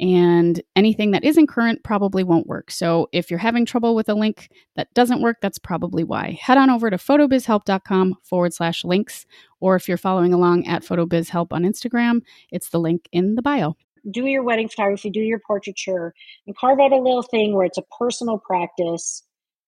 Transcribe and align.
and 0.00 0.60
anything 0.74 1.12
that 1.12 1.24
isn't 1.24 1.46
current 1.46 1.84
probably 1.84 2.24
won't 2.24 2.46
work. 2.46 2.70
So 2.70 3.08
if 3.12 3.30
you're 3.30 3.38
having 3.38 3.64
trouble 3.64 3.94
with 3.94 4.08
a 4.08 4.14
link 4.14 4.50
that 4.76 4.92
doesn't 4.94 5.22
work, 5.22 5.38
that's 5.40 5.58
probably 5.58 6.02
why. 6.02 6.38
Head 6.40 6.58
on 6.58 6.70
over 6.70 6.90
to 6.90 6.96
photobizhelp.com 6.96 8.16
forward 8.22 8.52
slash 8.52 8.84
links, 8.84 9.24
or 9.60 9.76
if 9.76 9.88
you're 9.88 9.96
following 9.96 10.34
along 10.34 10.66
at 10.66 10.82
photobizhelp 10.82 11.52
on 11.52 11.62
Instagram, 11.62 12.22
it's 12.50 12.70
the 12.70 12.80
link 12.80 13.08
in 13.12 13.36
the 13.36 13.42
bio. 13.42 13.76
Do 14.10 14.26
your 14.26 14.42
wedding 14.42 14.68
photography, 14.68 15.10
do 15.10 15.20
your 15.20 15.40
portraiture, 15.46 16.12
and 16.46 16.56
carve 16.56 16.80
out 16.80 16.92
a 16.92 16.96
little 16.96 17.22
thing 17.22 17.54
where 17.54 17.64
it's 17.64 17.78
a 17.78 17.84
personal 17.98 18.38
practice 18.38 19.22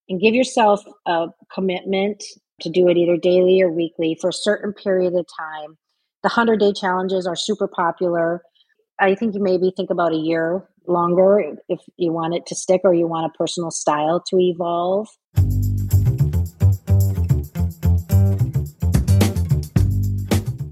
and 0.09 0.21
give 0.21 0.35
yourself 0.35 0.85
a 1.07 1.29
commitment 1.53 2.23
to 2.61 2.71
do 2.71 2.89
it 2.89 2.97
either 2.97 3.17
daily 3.17 3.61
or 3.63 3.71
weekly 3.71 4.17
for 4.21 4.31
a 4.31 4.35
certain 4.35 4.73
period 4.73 5.15
of 5.15 5.27
time. 5.39 5.79
The 6.23 6.29
100 6.29 6.59
day 6.59 6.73
challenges 6.73 7.27
are 7.27 7.37
super 7.37 7.69
popular 7.69 8.43
I 8.99 9.15
think 9.15 9.35
you 9.35 9.43
maybe 9.43 9.73
think 9.77 9.91
about 9.91 10.15
a 10.15 10.17
year 10.17 10.67
longer 10.87 11.59
if 11.69 11.81
you 11.99 12.13
want 12.13 12.35
it 12.35 12.47
to 12.47 12.55
stick 12.55 12.81
or 12.83 12.95
you 12.95 13.07
want 13.07 13.27
a 13.27 13.37
personal 13.37 13.71
style 13.71 14.23
to 14.29 14.39
evolve. 14.39 15.09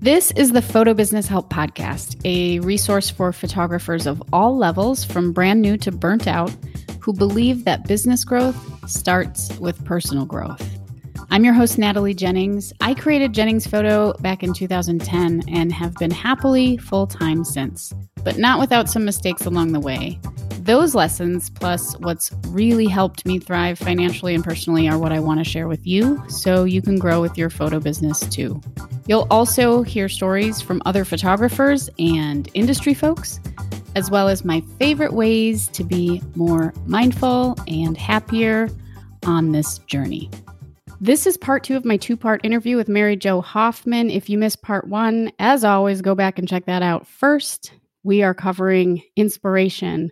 This 0.01 0.31
is 0.33 0.53
the 0.53 0.63
Photo 0.63 0.95
Business 0.95 1.27
Help 1.27 1.53
Podcast, 1.53 2.19
a 2.25 2.61
resource 2.61 3.11
for 3.11 3.31
photographers 3.31 4.07
of 4.07 4.23
all 4.33 4.57
levels, 4.57 5.05
from 5.05 5.33
brand 5.33 5.61
new 5.61 5.77
to 5.79 5.93
burnt 5.93 6.27
out, 6.27 6.55
who 7.01 7.13
believe 7.13 7.67
that 7.67 7.87
business 7.87 8.25
growth 8.25 8.57
starts 8.89 9.55
with 9.59 9.85
personal 9.85 10.25
growth. 10.25 10.74
I'm 11.35 11.43
your 11.43 11.53
host, 11.53 11.79
Natalie 11.79 12.15
Jennings. 12.15 12.73
I 12.81 12.95
created 12.95 13.33
Jennings 13.33 13.67
Photo 13.67 14.13
back 14.21 14.45
in 14.45 14.55
2010 14.55 15.43
and 15.49 15.73
have 15.73 15.93
been 15.97 16.13
happily 16.13 16.77
full 16.77 17.09
time 17.09 17.43
since, 17.43 17.93
but 18.23 18.39
not 18.39 18.61
without 18.61 18.89
some 18.89 19.05
mistakes 19.05 19.45
along 19.45 19.73
the 19.73 19.81
way. 19.81 20.21
Those 20.61 20.95
lessons, 20.95 21.51
plus 21.51 21.99
what's 21.99 22.31
really 22.51 22.87
helped 22.87 23.27
me 23.27 23.41
thrive 23.41 23.81
financially 23.81 24.33
and 24.33 24.45
personally, 24.45 24.89
are 24.89 24.97
what 24.97 25.11
I 25.11 25.19
want 25.19 25.41
to 25.41 25.45
share 25.45 25.67
with 25.67 25.85
you 25.85 26.23
so 26.29 26.63
you 26.63 26.81
can 26.81 27.01
grow 27.01 27.21
with 27.21 27.37
your 27.37 27.51
photo 27.51 27.81
business 27.81 28.21
too. 28.21 28.61
You'll 29.09 29.27
also 29.29 29.83
hear 29.83 30.09
stories 30.09 30.61
from 30.61 30.83
other 30.87 31.05
photographers 31.05 31.91
and 31.99 32.49
industry 32.55 32.95
folks, 32.95 33.41
as 33.97 34.09
well 34.09 34.29
as 34.29 34.45
my 34.45 34.61
favorite 34.79 35.15
ways 35.15 35.67
to 35.71 35.83
be 35.83 36.23
more 36.37 36.73
mindful 36.87 37.57
and 37.67 37.97
happier 37.97 38.69
on 39.27 39.51
this 39.51 39.79
journey. 39.79 40.31
This 41.01 41.27
is 41.27 41.37
part 41.37 41.65
two 41.65 41.77
of 41.77 41.85
my 41.85 41.97
two 41.97 42.17
part 42.17 42.41
interview 42.45 42.77
with 42.77 42.89
Mary 42.89 43.17
Jo 43.17 43.41
Hoffman. 43.41 44.11
If 44.11 44.31
you 44.31 44.39
missed 44.39 44.63
part 44.63 44.89
one, 44.89 45.33
as 45.39 45.65
always, 45.65 46.01
go 46.01 46.15
back 46.15 46.39
and 46.39 46.49
check 46.49 46.67
that 46.67 46.83
out 46.83 47.07
first. 47.07 47.73
We 48.05 48.23
are 48.23 48.35
covering 48.35 49.03
inspiration, 49.17 50.11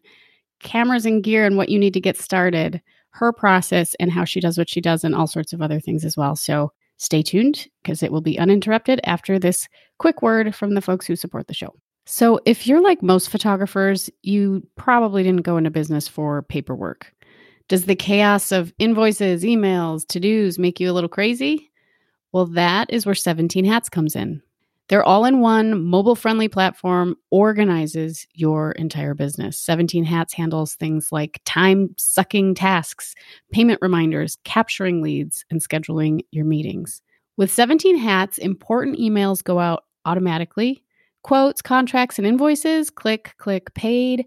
cameras 0.61 1.07
and 1.07 1.23
gear, 1.23 1.47
and 1.47 1.57
what 1.57 1.69
you 1.69 1.79
need 1.79 1.95
to 1.95 2.01
get 2.01 2.19
started, 2.19 2.83
her 3.11 3.33
process, 3.33 3.95
and 4.01 4.11
how 4.11 4.25
she 4.25 4.41
does 4.41 4.59
what 4.59 4.69
she 4.69 4.81
does, 4.81 5.05
and 5.05 5.15
all 5.15 5.27
sorts 5.27 5.53
of 5.53 5.63
other 5.63 5.81
things 5.81 6.05
as 6.05 6.17
well. 6.17 6.37
So 6.37 6.73
stay 6.97 7.23
tuned 7.23 7.69
because 7.83 8.03
it 8.03 8.13
will 8.13 8.21
be 8.21 8.39
uninterrupted 8.39 9.01
after 9.05 9.39
this 9.39 9.69
quick 9.99 10.21
word 10.21 10.55
from 10.55 10.75
the 10.75 10.83
folks 10.83 11.07
who 11.07 11.17
support 11.17 11.47
the 11.47 11.55
show. 11.55 11.75
So, 12.05 12.41
if 12.45 12.67
you're 12.67 12.83
like 12.83 13.01
most 13.01 13.31
photographers, 13.31 14.11
you 14.23 14.67
probably 14.75 15.23
didn't 15.23 15.43
go 15.43 15.57
into 15.57 15.71
business 15.71 16.09
for 16.09 16.43
paperwork. 16.43 17.13
Does 17.73 17.87
the 17.87 17.97
chaos 17.97 18.53
of 18.53 18.71
invoices, 18.79 19.45
emails, 19.45 20.07
to 20.09 20.21
dos 20.21 20.59
make 20.59 20.79
you 20.79 20.91
a 20.91 20.93
little 20.93 21.09
crazy? 21.09 21.71
Well, 22.31 22.45
that 22.49 22.93
is 22.93 23.07
where 23.07 23.15
17 23.15 23.65
Hats 23.65 23.89
comes 23.89 24.15
in. 24.15 24.43
Their 24.91 25.03
all 25.03 25.25
in 25.25 25.41
one 25.41 25.83
mobile 25.83 26.15
friendly 26.15 26.49
platform 26.49 27.17
organizes 27.31 28.27
your 28.35 28.73
entire 28.73 29.15
business. 29.15 29.59
17 29.59 30.05
Hats 30.05 30.35
handles 30.35 30.75
things 30.75 31.13
like 31.13 31.41
time 31.47 31.95
sucking 31.97 32.57
tasks, 32.57 33.15
payment 33.53 33.79
reminders, 33.81 34.37
capturing 34.45 35.01
leads, 35.01 35.47
and 35.51 35.59
scheduling 35.59 36.27
your 36.31 36.45
meetings. 36.45 37.01
With 37.39 37.51
17 37.51 37.97
Hats, 37.97 38.37
important 38.37 38.99
emails 38.99 39.43
go 39.43 39.59
out 39.59 39.85
automatically. 40.05 40.85
Quotes, 41.23 41.63
contracts, 41.63 42.19
and 42.19 42.27
invoices 42.27 42.91
click, 42.91 43.33
click, 43.39 43.73
paid. 43.73 44.27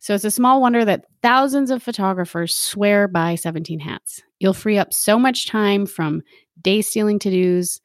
So 0.00 0.14
it's 0.14 0.24
a 0.24 0.30
small 0.30 0.62
wonder 0.62 0.84
that 0.84 1.04
thousands 1.22 1.70
of 1.70 1.82
photographers 1.82 2.56
swear 2.56 3.06
by 3.06 3.34
17 3.34 3.78
hats. 3.78 4.22
You'll 4.38 4.54
free 4.54 4.78
up 4.78 4.94
so 4.94 5.18
much 5.18 5.46
time 5.46 5.84
from 5.84 6.22
day 6.60 6.80
stealing 6.80 7.18
to 7.20 7.30
dos. 7.30 7.80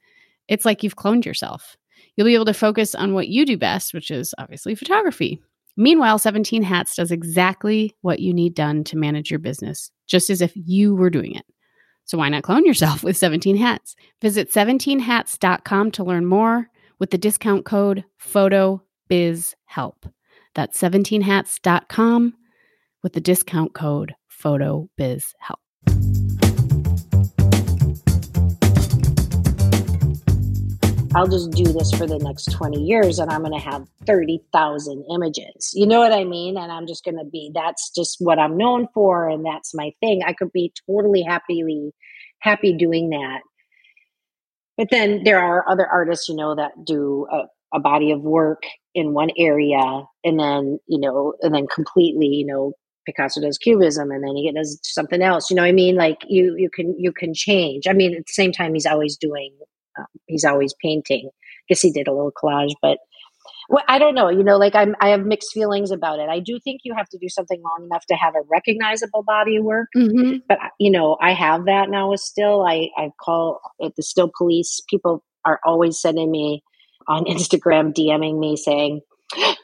It's 0.48 0.64
like 0.64 0.82
you've 0.82 0.96
cloned 0.96 1.26
yourself. 1.26 1.76
You'll 2.16 2.28
be 2.28 2.36
able 2.36 2.46
to 2.46 2.54
focus 2.54 2.96
on 2.96 3.14
what 3.14 3.28
you 3.28 3.46
do 3.46 3.58
best, 3.58 3.94
which 3.94 4.12
is 4.12 4.34
obviously 4.38 4.76
photography. 4.76 5.42
Meanwhile, 5.76 6.20
17 6.20 6.64
Hats 6.64 6.96
does 6.96 7.12
exactly 7.12 7.94
what 8.02 8.22
you 8.22 8.34
need 8.34 8.56
done 8.56 8.86
to 8.86 8.98
manage 8.98 9.30
your 9.30 9.40
business, 9.40 9.92
just 10.08 10.30
as 10.30 10.42
if 10.42 10.54
you 10.56 10.96
were 10.96 11.10
doing 11.10 11.36
it. 11.36 11.46
So 12.06 12.18
why 12.18 12.30
not 12.30 12.44
clone 12.44 12.66
yourself 12.66 13.04
with 13.04 13.18
17 13.18 13.58
Hats? 13.58 13.96
Visit 14.22 14.52
17hats.com 14.52 15.92
to 15.92 16.04
learn 16.04 16.26
more 16.26 16.70
with 16.98 17.12
the 17.12 17.18
discount 17.18 17.66
code 17.66 18.06
PHOTOBIZHELP. 18.22 20.15
That's 20.56 20.80
17hats.com 20.80 22.34
with 23.04 23.14
the 23.14 23.22
discount 23.22 23.74
code 23.74 24.16
PHOTOBIZHELP. 24.42 25.60
I'll 31.14 31.28
just 31.28 31.52
do 31.52 31.64
this 31.64 31.94
for 31.94 32.06
the 32.06 32.20
next 32.20 32.52
20 32.52 32.82
years 32.82 33.20
and 33.20 33.32
I'm 33.32 33.42
going 33.42 33.54
to 33.54 33.60
have 33.60 33.88
30,000 34.06 35.06
images. 35.14 35.72
You 35.74 35.88
know 35.88 36.00
what 36.00 36.12
I 36.12 36.26
mean? 36.26 36.58
And 36.58 36.70
I'm 36.72 36.88
just 36.88 37.06
going 37.06 37.18
to 37.18 37.24
be, 37.24 37.52
that's 37.54 37.90
just 37.96 38.18
what 38.20 38.38
I'm 38.38 38.58
known 38.58 38.90
for. 38.94 39.30
And 39.30 39.46
that's 39.46 39.74
my 39.74 39.94
thing. 40.02 40.24
I 40.26 40.34
could 40.34 40.52
be 40.52 40.74
totally 40.86 41.22
happily, 41.22 41.94
happy 42.40 42.74
doing 42.74 43.12
that. 43.12 43.42
But 44.78 44.90
then 44.92 45.24
there 45.24 45.40
are 45.40 45.68
other 45.70 45.88
artists, 45.88 46.28
you 46.28 46.36
know, 46.36 46.54
that 46.56 46.72
do 46.86 47.28
a, 47.32 47.44
a 47.76 47.80
body 47.80 48.10
of 48.12 48.22
work 48.22 48.64
in 48.96 49.14
one 49.14 49.30
area 49.38 50.04
and 50.24 50.40
then 50.40 50.80
you 50.88 51.00
know 51.00 51.34
and 51.42 51.54
then 51.54 51.68
completely 51.68 52.28
you 52.28 52.46
know 52.46 52.72
picasso 53.06 53.42
does 53.42 53.58
cubism 53.58 54.10
and 54.10 54.24
then 54.24 54.36
he 54.36 54.52
does 54.52 54.80
something 54.82 55.22
else 55.22 55.50
you 55.52 55.56
know 55.56 55.64
i 55.64 55.72
mean 55.72 55.96
like 55.96 56.20
you 56.28 56.56
you 56.58 56.70
can 56.70 56.96
you 56.98 57.12
can 57.12 57.34
change 57.34 57.86
i 57.88 57.94
mean 57.94 58.16
at 58.16 58.26
the 58.26 58.34
same 58.34 58.52
time 58.52 58.74
he's 58.74 58.86
always 58.86 59.18
doing 59.18 59.54
um, 60.00 60.06
he's 60.26 60.46
always 60.46 60.74
painting 60.82 61.30
i 61.30 61.64
guess 61.70 61.82
he 61.82 61.92
did 61.92 62.08
a 62.08 62.14
little 62.14 62.32
collage 62.32 62.74
but 62.82 62.98
well, 63.70 63.84
I 63.88 63.98
don't 63.98 64.16
know. 64.16 64.30
You 64.30 64.44
know, 64.44 64.58
like 64.58 64.76
I'm, 64.76 64.96
I 65.00 65.10
have 65.10 65.26
mixed 65.26 65.52
feelings 65.52 65.92
about 65.92 66.20
it. 66.20 66.30
I 66.30 66.40
do 66.40 66.60
think 66.60 66.82
you 66.84 66.94
have 66.96 67.10
to 67.10 67.18
do 67.18 67.30
something 67.30 67.62
long 67.62 67.88
enough 67.90 68.06
to 68.08 68.16
have 68.16 68.36
a 68.36 68.42
recognizable 68.50 69.24
body 69.24 69.58
of 69.58 69.64
work. 69.64 69.90
Mm-hmm. 69.96 70.38
But 70.48 70.60
you 70.80 70.92
know, 70.92 71.18
I 71.22 71.34
have 71.34 71.66
that 71.66 71.90
now. 71.90 72.12
With 72.12 72.20
still, 72.20 72.66
I 72.66 72.90
I 72.98 73.10
call 73.20 73.60
it 73.80 73.94
the 73.96 74.04
still 74.04 74.32
police. 74.38 74.82
People 74.90 75.24
are 75.46 75.60
always 75.66 76.00
sending 76.00 76.32
me 76.32 76.64
on 77.08 77.26
Instagram 77.26 77.94
DMing 77.94 78.40
me 78.40 78.56
saying, 78.58 79.02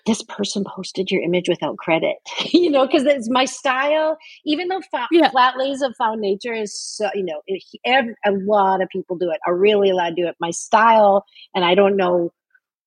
this 0.05 0.23
person 0.23 0.63
posted 0.63 1.11
your 1.11 1.21
image 1.21 1.47
without 1.47 1.77
credit, 1.77 2.17
you 2.45 2.69
know, 2.69 2.85
because 2.85 3.03
it's 3.03 3.29
my 3.29 3.45
style. 3.45 4.17
Even 4.45 4.67
though 4.67 4.81
fa- 4.91 5.07
yeah. 5.11 5.29
flat 5.29 5.57
lays 5.57 5.81
of 5.81 5.95
found 5.97 6.21
nature 6.21 6.53
is, 6.53 6.77
so, 6.77 7.09
you 7.13 7.23
know, 7.23 7.41
it, 7.47 7.63
every, 7.85 8.15
a 8.25 8.31
lot 8.31 8.81
of 8.81 8.89
people 8.89 9.17
do 9.17 9.29
it, 9.31 9.39
are 9.45 9.55
really 9.55 9.89
allowed 9.89 10.09
to 10.09 10.15
do 10.15 10.27
it. 10.27 10.35
My 10.39 10.51
style, 10.51 11.25
and 11.53 11.63
I 11.63 11.75
don't 11.75 11.95
know 11.95 12.31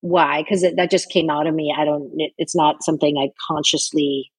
why, 0.00 0.42
because 0.42 0.62
that 0.62 0.90
just 0.90 1.08
came 1.10 1.30
out 1.30 1.46
of 1.46 1.54
me. 1.54 1.74
I 1.76 1.84
don't. 1.84 2.10
It, 2.16 2.32
it's 2.36 2.56
not 2.56 2.82
something 2.82 3.16
I 3.16 3.30
consciously 3.46 4.30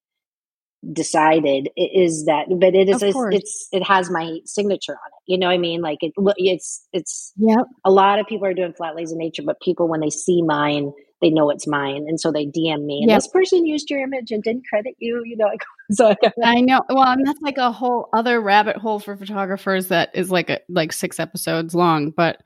decided 0.94 1.70
is 1.76 2.26
that 2.26 2.46
but 2.60 2.76
it 2.76 2.90
is 2.90 3.02
it's 3.04 3.68
it 3.72 3.84
has 3.84 4.10
my 4.10 4.40
signature 4.46 4.94
on 4.94 5.08
it. 5.08 5.32
You 5.32 5.38
know 5.38 5.48
what 5.48 5.54
i 5.54 5.58
mean? 5.58 5.82
Like 5.82 6.00
it 6.02 6.14
it's 6.38 6.88
it's 6.94 7.34
yeah 7.38 7.64
a 7.84 7.92
lot 7.92 8.20
of 8.20 8.28
people 8.28 8.46
are 8.46 8.54
doing 8.54 8.74
flat 8.74 8.96
lays 8.96 9.12
in 9.12 9.18
nature 9.18 9.44
but 9.46 9.60
people 9.62 9.88
when 9.88 10.00
they 10.00 10.10
see 10.10 10.42
mine 10.42 10.92
they 11.22 11.30
know 11.30 11.50
it's 11.50 11.66
mine. 11.66 12.06
And 12.08 12.20
so 12.20 12.32
they 12.32 12.46
dm 12.46 12.86
me 12.86 13.00
and 13.02 13.10
yep. 13.10 13.18
this 13.18 13.28
person 13.28 13.66
used 13.66 13.90
your 13.90 14.02
image 14.02 14.32
and 14.32 14.44
didn't 14.44 14.66
credit 14.68 14.96
you 15.00 15.22
you 15.26 15.38
know 15.38 15.50
so 15.92 16.16
I, 16.44 16.62
know. 16.62 16.82
Well 16.90 17.08
and 17.08 17.26
that's 17.26 17.42
like 17.42 17.58
a 17.58 17.72
whole 17.72 18.10
other 18.14 18.42
rabbit 18.42 18.78
hole 18.78 19.00
for 19.00 19.16
photographers 19.16 19.88
that 19.88 20.10
is 20.14 20.32
like 20.32 20.50
a 20.50 20.60
like 20.70 20.94
six 20.94 21.20
episodes 21.20 21.76
long 21.76 22.12
but 22.12 22.42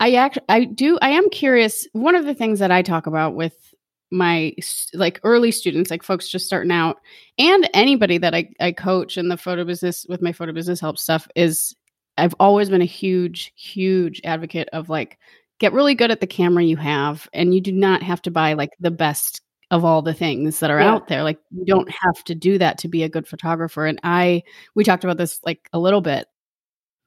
i 0.00 0.12
act 0.14 0.38
i 0.48 0.64
do 0.64 0.98
i 1.00 1.10
am 1.10 1.28
curious 1.30 1.86
one 1.92 2.14
of 2.14 2.24
the 2.24 2.34
things 2.34 2.58
that 2.58 2.70
i 2.70 2.82
talk 2.82 3.06
about 3.06 3.34
with 3.34 3.67
my 4.10 4.54
like 4.94 5.20
early 5.22 5.50
students, 5.50 5.90
like 5.90 6.02
folks 6.02 6.28
just 6.28 6.46
starting 6.46 6.72
out, 6.72 6.98
and 7.38 7.68
anybody 7.74 8.18
that 8.18 8.34
I, 8.34 8.48
I 8.60 8.72
coach 8.72 9.18
in 9.18 9.28
the 9.28 9.36
photo 9.36 9.64
business 9.64 10.06
with 10.08 10.22
my 10.22 10.32
photo 10.32 10.52
business 10.52 10.80
help 10.80 10.98
stuff 10.98 11.28
is 11.36 11.74
I've 12.16 12.34
always 12.40 12.70
been 12.70 12.82
a 12.82 12.86
huge, 12.86 13.52
huge 13.56 14.20
advocate 14.24 14.68
of 14.72 14.88
like 14.88 15.18
get 15.60 15.72
really 15.72 15.94
good 15.94 16.10
at 16.10 16.20
the 16.20 16.26
camera 16.26 16.62
you 16.64 16.76
have, 16.76 17.28
and 17.32 17.54
you 17.54 17.60
do 17.60 17.72
not 17.72 18.02
have 18.02 18.22
to 18.22 18.30
buy 18.30 18.54
like 18.54 18.70
the 18.80 18.90
best 18.90 19.40
of 19.70 19.84
all 19.84 20.00
the 20.00 20.14
things 20.14 20.60
that 20.60 20.70
are 20.70 20.80
Yeah. 20.80 20.94
out 20.94 21.08
there. 21.08 21.22
Like 21.22 21.38
you 21.50 21.64
don't 21.66 21.90
have 21.90 22.24
to 22.24 22.34
do 22.34 22.56
that 22.58 22.78
to 22.78 22.88
be 22.88 23.02
a 23.02 23.08
good 23.08 23.28
photographer. 23.28 23.84
And 23.86 24.00
I 24.02 24.42
we 24.74 24.84
talked 24.84 25.04
about 25.04 25.18
this 25.18 25.40
like 25.44 25.68
a 25.72 25.78
little 25.78 26.00
bit. 26.00 26.26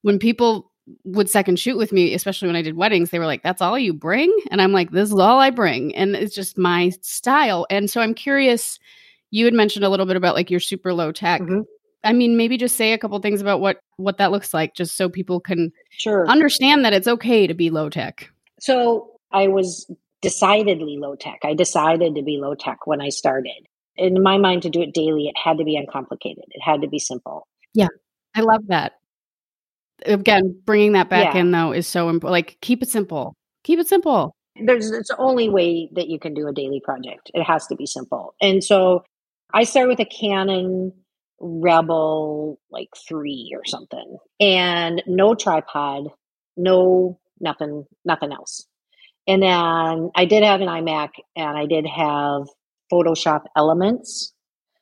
When 0.03 0.19
people 0.19 0.70
would 1.03 1.29
second 1.29 1.59
shoot 1.59 1.77
with 1.77 1.91
me, 1.91 2.13
especially 2.13 2.47
when 2.47 2.55
I 2.55 2.61
did 2.61 2.75
weddings, 2.75 3.09
they 3.09 3.19
were 3.19 3.25
like, 3.25 3.43
That's 3.43 3.61
all 3.61 3.77
you 3.77 3.93
bring? 3.93 4.35
And 4.49 4.61
I'm 4.61 4.71
like, 4.71 4.91
This 4.91 5.09
is 5.09 5.19
all 5.19 5.39
I 5.39 5.49
bring. 5.49 5.95
And 5.95 6.15
it's 6.15 6.35
just 6.35 6.57
my 6.57 6.91
style. 7.01 7.65
And 7.69 7.89
so 7.89 8.01
I'm 8.01 8.13
curious, 8.13 8.79
you 9.29 9.45
had 9.45 9.53
mentioned 9.53 9.85
a 9.85 9.89
little 9.89 10.05
bit 10.05 10.17
about 10.17 10.35
like 10.35 10.49
your 10.49 10.59
super 10.59 10.93
low 10.93 11.11
tech. 11.11 11.41
Mhm. 11.41 11.63
I 12.03 12.13
mean, 12.13 12.35
maybe 12.35 12.57
just 12.57 12.77
say 12.77 12.93
a 12.93 12.97
couple 12.97 13.19
things 13.19 13.41
about 13.41 13.61
what 13.61 13.79
what 13.97 14.17
that 14.17 14.31
looks 14.31 14.53
like, 14.53 14.73
just 14.73 14.97
so 14.97 15.07
people 15.07 15.39
can 15.39 15.71
Sure. 15.91 16.27
understand 16.27 16.83
that 16.83 16.93
it's 16.93 17.07
okay 17.07 17.45
to 17.47 17.53
be 17.53 17.69
low 17.69 17.89
tech. 17.89 18.31
So 18.59 19.11
I 19.31 19.47
was 19.47 19.89
decidedly 20.21 20.97
low 20.97 21.15
tech. 21.15 21.39
I 21.43 21.53
decided 21.53 22.15
to 22.15 22.21
be 22.23 22.37
low 22.37 22.55
tech 22.55 22.85
when 22.85 23.01
I 23.01 23.09
started. 23.09 23.67
In 23.97 24.21
my 24.23 24.37
mind, 24.37 24.61
to 24.63 24.69
do 24.69 24.81
it 24.81 24.93
daily, 24.93 25.27
it 25.27 25.37
had 25.37 25.57
to 25.57 25.63
be 25.63 25.75
uncomplicated. 25.75 26.45
It 26.49 26.61
had 26.61 26.81
to 26.81 26.87
be 26.87 26.97
simple. 26.99 27.47
Yeah. 27.73 27.87
I 28.35 28.41
love 28.41 28.65
that. 28.67 28.93
Again, 30.05 30.59
bringing 30.65 30.93
that 30.93 31.09
back 31.09 31.33
Yeah. 31.33 31.41
in 31.41 31.51
though 31.51 31.71
is 31.71 31.87
so 31.87 32.09
important. 32.09 32.31
Like, 32.31 32.57
keep 32.61 32.81
it 32.81 32.89
simple. 32.89 33.35
Keep 33.63 33.79
it 33.79 33.87
simple. 33.87 34.35
There's 34.55 34.91
it's 34.91 35.09
the 35.09 35.17
only 35.17 35.49
way 35.49 35.89
that 35.93 36.07
you 36.09 36.19
can 36.19 36.33
do 36.33 36.47
a 36.47 36.53
daily 36.53 36.81
project. 36.83 37.31
It 37.33 37.43
has 37.43 37.67
to 37.67 37.75
be 37.75 37.85
simple. 37.85 38.33
And 38.41 38.63
so 38.63 39.03
I 39.53 39.63
started 39.63 39.89
with 39.89 39.99
a 39.99 40.05
Canon 40.05 40.93
Rebel 41.39 42.59
like 42.69 42.89
three 43.07 43.51
or 43.55 43.65
something, 43.65 44.17
and 44.39 45.01
no 45.07 45.33
tripod, 45.35 46.09
no 46.57 47.19
nothing, 47.39 47.85
nothing 48.05 48.31
else. 48.31 48.67
And 49.27 49.41
then 49.41 50.11
I 50.15 50.25
did 50.25 50.43
have 50.43 50.61
an 50.61 50.67
iMac, 50.67 51.09
and 51.35 51.57
I 51.57 51.65
did 51.65 51.85
have 51.87 52.43
Photoshop 52.91 53.45
Elements, 53.55 54.33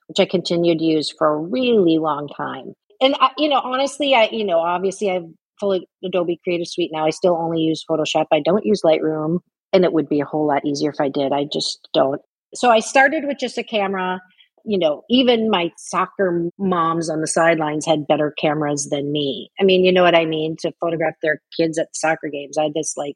which 0.08 0.20
I 0.20 0.26
continued 0.26 0.80
to 0.80 0.86
use 0.86 1.14
for 1.18 1.28
a 1.28 1.38
really 1.38 1.98
long 1.98 2.28
time. 2.28 2.74
And 3.02 3.16
I, 3.20 3.30
you 3.38 3.50
know, 3.50 3.62
honestly, 3.64 4.14
I 4.14 4.30
you 4.32 4.46
know, 4.46 4.60
obviously 4.60 5.12
I've 5.12 5.26
fully 5.60 5.88
Adobe 6.04 6.40
Creative 6.44 6.68
Suite 6.68 6.92
now. 6.94 7.06
I 7.06 7.10
still 7.10 7.36
only 7.36 7.62
use 7.62 7.84
Photoshop. 7.90 8.26
I 8.32 8.40
don't 8.40 8.66
use 8.66 8.82
Lightroom, 8.84 9.40
and 9.74 9.84
it 9.84 9.94
would 9.94 10.10
be 10.10 10.22
a 10.22 10.26
whole 10.26 10.48
lot 10.48 10.66
easier 10.66 10.90
if 10.90 11.00
I 11.00 11.10
did. 11.10 11.32
I 11.32 11.46
just 11.52 11.88
don't. 11.94 12.22
So 12.54 12.70
I 12.70 12.80
started 12.80 13.26
with 13.26 13.38
just 13.40 13.58
a 13.58 13.64
camera. 13.64 14.20
You 14.66 14.78
know, 14.78 15.04
even 15.10 15.50
my 15.50 15.72
soccer 15.78 16.50
moms 16.58 17.10
on 17.10 17.22
the 17.22 17.28
sidelines 17.28 17.86
had 17.86 18.08
better 18.08 18.34
cameras 18.38 18.90
than 18.92 19.12
me. 19.12 19.52
I 19.60 19.64
mean, 19.64 19.86
you 19.86 19.92
know 19.92 20.04
what 20.04 20.16
I 20.16 20.26
mean? 20.26 20.58
To 20.60 20.74
photograph 20.82 21.16
their 21.22 21.42
kids 21.58 21.78
at 21.80 21.96
soccer 21.96 22.30
games, 22.32 22.58
I 22.58 22.64
had 22.64 22.74
this 22.74 22.96
like 22.98 23.16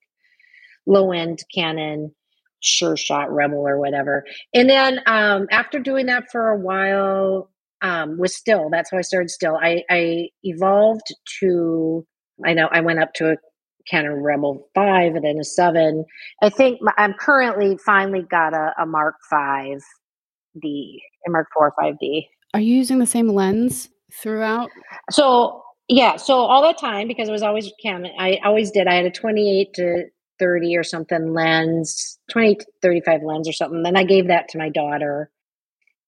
low 0.85 1.11
end 1.11 1.39
Canon 1.53 2.15
Sure 2.61 2.95
Shot 2.95 3.31
Rebel 3.31 3.67
or 3.67 3.77
whatever. 3.77 4.25
And 4.53 4.69
then 4.69 5.01
um, 5.05 5.47
after 5.51 5.79
doing 5.79 6.05
that 6.05 6.31
for 6.31 6.49
a 6.49 6.57
while, 6.57 7.49
um, 7.83 8.17
with 8.17 8.31
still, 8.31 8.69
that's 8.71 8.89
how 8.89 8.97
I 8.97 9.01
started 9.01 9.29
still. 9.29 9.57
I, 9.61 9.83
I 9.89 10.29
evolved 10.43 11.13
to, 11.41 12.05
I 12.43 12.53
know 12.53 12.69
I 12.71 12.79
went 12.81 12.99
up 12.99 13.13
to 13.15 13.31
a 13.31 13.35
Canon 13.87 14.23
Rebel 14.23 14.69
5 14.73 15.15
and 15.15 15.25
then 15.25 15.37
a 15.37 15.43
7. 15.43 16.05
I 16.41 16.49
think 16.49 16.81
my, 16.81 16.93
I'm 16.97 17.13
currently 17.13 17.77
finally 17.85 18.21
got 18.21 18.53
a, 18.53 18.73
a 18.81 18.85
Mark 18.85 19.15
5D, 19.31 19.81
a 20.63 21.29
Mark 21.29 21.47
4 21.53 21.73
5D. 21.77 22.25
Are 22.53 22.61
you 22.61 22.73
using 22.75 22.99
the 22.99 23.05
same 23.05 23.27
lens 23.27 23.89
throughout? 24.13 24.69
So 25.11 25.61
yeah, 25.89 26.15
so 26.15 26.35
all 26.35 26.61
that 26.63 26.77
time 26.77 27.09
because 27.09 27.27
it 27.27 27.33
was 27.33 27.43
always 27.43 27.69
Canon, 27.81 28.11
I 28.17 28.39
always 28.45 28.71
did. 28.71 28.87
I 28.87 28.95
had 28.95 29.05
a 29.05 29.11
28 29.11 29.73
to 29.73 30.03
30 30.39 30.77
or 30.77 30.83
something 30.83 31.33
lens, 31.33 32.17
28 32.31 32.59
to 32.59 32.65
35 32.81 33.21
lens 33.23 33.49
or 33.49 33.53
something. 33.53 33.83
Then 33.83 33.97
I 33.97 34.05
gave 34.05 34.27
that 34.27 34.47
to 34.49 34.57
my 34.57 34.69
daughter. 34.69 35.29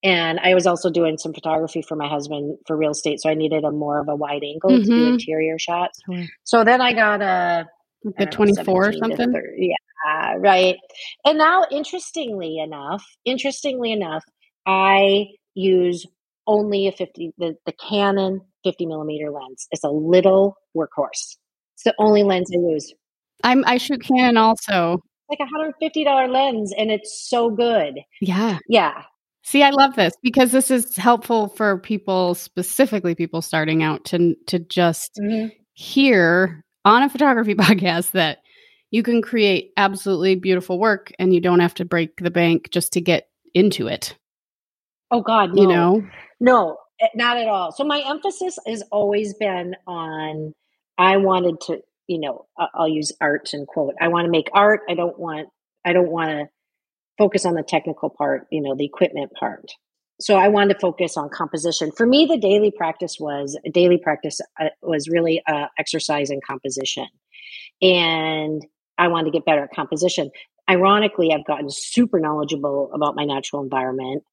And 0.06 0.38
I 0.40 0.54
was 0.54 0.66
also 0.66 0.88
doing 0.88 1.18
some 1.18 1.32
photography 1.34 1.82
for 1.82 1.96
my 1.96 2.06
husband 2.08 2.58
for 2.66 2.76
real 2.76 2.92
estate. 2.92 3.20
So 3.20 3.28
I 3.28 3.34
needed 3.34 3.64
a 3.64 3.72
more 3.72 3.98
of 4.00 4.08
a 4.08 4.14
wide 4.14 4.44
angle 4.44 4.70
to 4.78 4.84
do 4.84 4.92
Mhm. 4.92 5.12
interior 5.14 5.58
shots. 5.58 5.98
So 6.44 6.62
then 6.62 6.80
I 6.80 6.92
got 6.92 7.20
a 7.22 7.66
the 8.16 8.26
24 8.26 8.88
or 8.88 8.92
something? 8.92 9.32
30, 9.32 9.74
yeah, 10.06 10.34
right. 10.38 10.76
And 11.24 11.38
now, 11.38 11.64
interestingly 11.72 12.58
enough, 12.58 13.04
interestingly 13.24 13.90
enough, 13.90 14.24
I 14.64 15.26
use 15.54 16.06
only 16.46 16.86
a 16.86 16.92
50, 16.92 17.32
the, 17.38 17.56
the 17.66 17.72
Canon 17.72 18.40
50 18.62 18.86
millimeter 18.86 19.32
lens. 19.32 19.66
It's 19.72 19.82
a 19.82 19.90
little 19.90 20.56
workhorse. 20.76 21.36
It's 21.74 21.82
the 21.84 21.94
only 21.98 22.22
lens 22.22 22.50
I 22.54 22.58
use. 22.58 22.94
I'm 23.42 23.64
I 23.66 23.78
shoot 23.78 24.02
Canon 24.02 24.36
also. 24.36 25.02
Like 25.28 25.40
a 25.40 25.46
$150 25.46 26.30
lens, 26.30 26.72
and 26.78 26.92
it's 26.92 27.28
so 27.28 27.50
good. 27.50 27.94
Yeah. 28.20 28.58
Yeah. 28.68 29.02
See, 29.46 29.62
I 29.62 29.70
love 29.70 29.94
this 29.94 30.12
because 30.22 30.50
this 30.50 30.72
is 30.72 30.96
helpful 30.96 31.46
for 31.50 31.78
people, 31.78 32.34
specifically 32.34 33.14
people 33.14 33.40
starting 33.40 33.80
out, 33.84 34.04
to 34.06 34.34
to 34.48 34.58
just 34.58 35.12
Mhm. 35.22 35.52
hear 35.74 36.64
on 36.84 37.04
a 37.04 37.08
photography 37.08 37.54
podcast 37.54 38.10
that 38.10 38.38
you 38.90 39.04
can 39.04 39.22
create 39.22 39.70
absolutely 39.76 40.34
beautiful 40.34 40.80
work 40.80 41.12
and 41.20 41.32
you 41.32 41.40
don't 41.40 41.60
have 41.60 41.74
to 41.74 41.84
break 41.84 42.16
the 42.16 42.30
bank 42.30 42.70
just 42.70 42.92
to 42.94 43.00
get 43.00 43.28
into 43.54 43.86
it. 43.86 44.16
Oh, 45.12 45.20
God. 45.20 45.54
No. 45.54 45.62
You 45.62 45.68
know? 45.68 46.06
No, 46.40 46.78
eh, 47.00 47.06
not 47.14 47.36
at 47.36 47.46
all. 47.46 47.70
So 47.70 47.84
my 47.84 48.02
emphasis 48.04 48.58
has 48.66 48.82
always 48.90 49.32
been 49.34 49.76
on 49.86 50.52
I 50.98 51.18
wanted 51.18 51.60
to, 51.66 51.82
you 52.08 52.18
know, 52.18 52.46
I'll 52.74 52.88
use 52.88 53.12
art 53.20 53.50
and 53.52 53.64
quote. 53.66 53.94
I 54.00 54.08
want 54.08 54.24
to 54.24 54.30
make 54.30 54.48
art. 54.52 54.80
I 54.88 54.94
don't 54.94 55.16
want 55.20 55.48
I 55.84 55.92
don't 55.92 56.10
want 56.10 56.30
to 56.30 56.48
focus 57.18 57.44
on 57.44 57.54
the 57.54 57.62
technical 57.62 58.10
part, 58.10 58.46
you 58.50 58.60
know, 58.62 58.74
the 58.76 58.84
equipment 58.84 59.32
part. 59.38 59.70
So 60.20 60.36
I 60.36 60.48
wanted 60.48 60.74
to 60.74 60.80
focus 60.80 61.16
on 61.16 61.28
composition. 61.28 61.90
For 61.92 62.06
me, 62.06 62.24
the 62.24 62.38
daily 62.38 62.70
practice 62.70 63.16
was 63.20 63.58
daily 63.72 63.98
practice 63.98 64.40
uh, 64.58 64.68
was 64.82 65.08
really 65.08 65.42
uh, 65.46 65.66
exercise 65.78 66.30
and 66.30 66.42
composition, 66.42 67.06
and 67.82 68.62
I 68.98 69.08
wanted 69.08 69.26
to 69.26 69.30
get 69.32 69.44
better 69.44 69.64
at 69.64 69.74
composition. 69.74 70.30
Ironically, 70.70 71.32
I've 71.32 71.44
gotten 71.46 71.68
super 71.70 72.18
knowledgeable 72.18 72.90
about 72.94 73.14
my 73.14 73.24
natural 73.24 73.62
environment. 73.62 74.24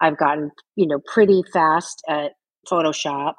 I've 0.00 0.16
gotten, 0.16 0.50
you 0.76 0.86
know, 0.86 1.00
pretty 1.12 1.42
fast 1.52 2.02
at 2.08 2.32
Photoshop. 2.70 3.34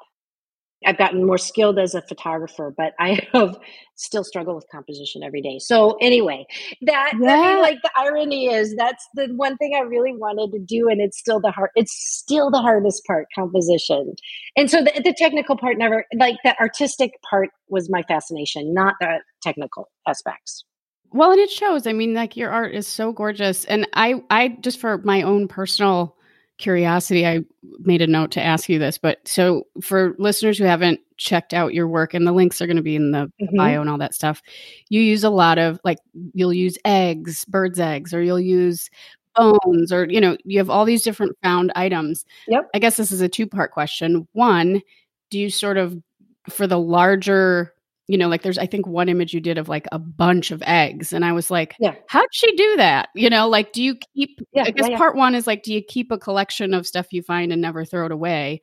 I've 0.84 0.98
gotten 0.98 1.24
more 1.24 1.38
skilled 1.38 1.78
as 1.78 1.94
a 1.94 2.02
photographer, 2.02 2.74
but 2.76 2.92
I 2.98 3.20
have 3.32 3.56
still 3.94 4.24
struggle 4.24 4.54
with 4.54 4.66
composition 4.70 5.22
every 5.22 5.40
day. 5.40 5.58
So 5.58 5.96
anyway, 6.00 6.46
that 6.82 7.12
I 7.14 7.18
mean, 7.18 7.62
like 7.62 7.78
the 7.82 7.90
irony 7.96 8.48
is 8.48 8.74
that's 8.76 9.06
the 9.14 9.28
one 9.36 9.56
thing 9.56 9.72
I 9.74 9.80
really 9.80 10.12
wanted 10.12 10.52
to 10.52 10.58
do, 10.58 10.88
and 10.88 11.00
it's 11.00 11.18
still 11.18 11.40
the 11.40 11.50
hard. 11.50 11.70
It's 11.76 11.92
still 11.92 12.50
the 12.50 12.60
hardest 12.60 13.04
part, 13.06 13.26
composition. 13.34 14.14
And 14.56 14.70
so 14.70 14.82
the, 14.82 15.00
the 15.02 15.14
technical 15.16 15.56
part 15.56 15.78
never, 15.78 16.04
like 16.18 16.36
the 16.44 16.58
artistic 16.60 17.12
part, 17.28 17.50
was 17.68 17.88
my 17.90 18.02
fascination, 18.02 18.74
not 18.74 18.94
the 19.00 19.20
technical 19.42 19.88
aspects. 20.06 20.64
Well, 21.12 21.30
and 21.30 21.40
it 21.40 21.50
shows. 21.50 21.86
I 21.86 21.92
mean, 21.92 22.14
like 22.14 22.36
your 22.36 22.50
art 22.50 22.74
is 22.74 22.86
so 22.86 23.12
gorgeous. 23.12 23.64
And 23.64 23.88
I 23.94 24.22
I 24.30 24.56
just 24.60 24.78
for 24.78 24.98
my 24.98 25.22
own 25.22 25.48
personal 25.48 26.15
curiosity, 26.58 27.26
I 27.26 27.40
made 27.80 28.02
a 28.02 28.06
note 28.06 28.30
to 28.32 28.42
ask 28.42 28.68
you 28.68 28.78
this. 28.78 28.98
But 28.98 29.26
so 29.26 29.66
for 29.82 30.14
listeners 30.18 30.58
who 30.58 30.64
haven't 30.64 31.00
checked 31.18 31.52
out 31.54 31.74
your 31.74 31.88
work, 31.88 32.14
and 32.14 32.26
the 32.26 32.32
links 32.32 32.60
are 32.60 32.66
going 32.66 32.76
to 32.76 32.82
be 32.82 32.96
in 32.96 33.10
the 33.10 33.30
Mhm. 33.40 33.56
bio 33.56 33.80
and 33.80 33.90
all 33.90 33.98
that 33.98 34.14
stuff, 34.14 34.42
you 34.88 35.00
use 35.00 35.24
a 35.24 35.30
lot 35.30 35.58
of 35.58 35.80
like 35.84 35.98
you'll 36.34 36.52
use 36.52 36.78
eggs, 36.84 37.44
birds' 37.46 37.80
eggs, 37.80 38.12
or 38.14 38.22
you'll 38.22 38.40
use 38.40 38.88
bones, 39.34 39.92
or 39.92 40.06
you 40.06 40.20
know, 40.20 40.36
you 40.44 40.58
have 40.58 40.70
all 40.70 40.84
these 40.84 41.02
different 41.02 41.36
found 41.42 41.70
items. 41.76 42.24
Yep. 42.48 42.68
I 42.74 42.78
guess 42.78 42.96
this 42.96 43.12
is 43.12 43.20
a 43.20 43.28
two 43.28 43.46
part 43.46 43.70
question. 43.72 44.26
One, 44.32 44.80
do 45.30 45.38
you 45.38 45.50
sort 45.50 45.76
of 45.76 45.96
for 46.48 46.66
the 46.66 46.78
larger 46.78 47.72
you 48.08 48.16
know 48.18 48.28
like 48.28 48.42
there's 48.42 48.58
i 48.58 48.66
think 48.66 48.86
one 48.86 49.08
image 49.08 49.32
you 49.34 49.40
did 49.40 49.58
of 49.58 49.68
like 49.68 49.86
a 49.92 49.98
bunch 49.98 50.50
of 50.50 50.62
eggs 50.66 51.12
and 51.12 51.24
i 51.24 51.32
was 51.32 51.50
like 51.50 51.74
Yeah. 51.80 51.94
how'd 52.08 52.28
she 52.32 52.54
do 52.56 52.76
that 52.76 53.08
you 53.14 53.28
know 53.30 53.48
like 53.48 53.72
do 53.72 53.82
you 53.82 53.96
keep 54.14 54.38
Yeah, 54.52 54.64
i 54.66 54.70
guess 54.70 54.88
yeah, 54.88 54.96
part 54.96 55.16
one 55.16 55.34
is 55.34 55.46
like 55.46 55.62
do 55.62 55.72
you 55.74 55.82
keep 55.82 56.10
a 56.12 56.18
collection 56.18 56.72
of 56.74 56.86
stuff 56.86 57.12
you 57.12 57.22
find 57.22 57.52
and 57.52 57.60
never 57.62 57.84
throw 57.84 58.06
it 58.06 58.12
away 58.12 58.60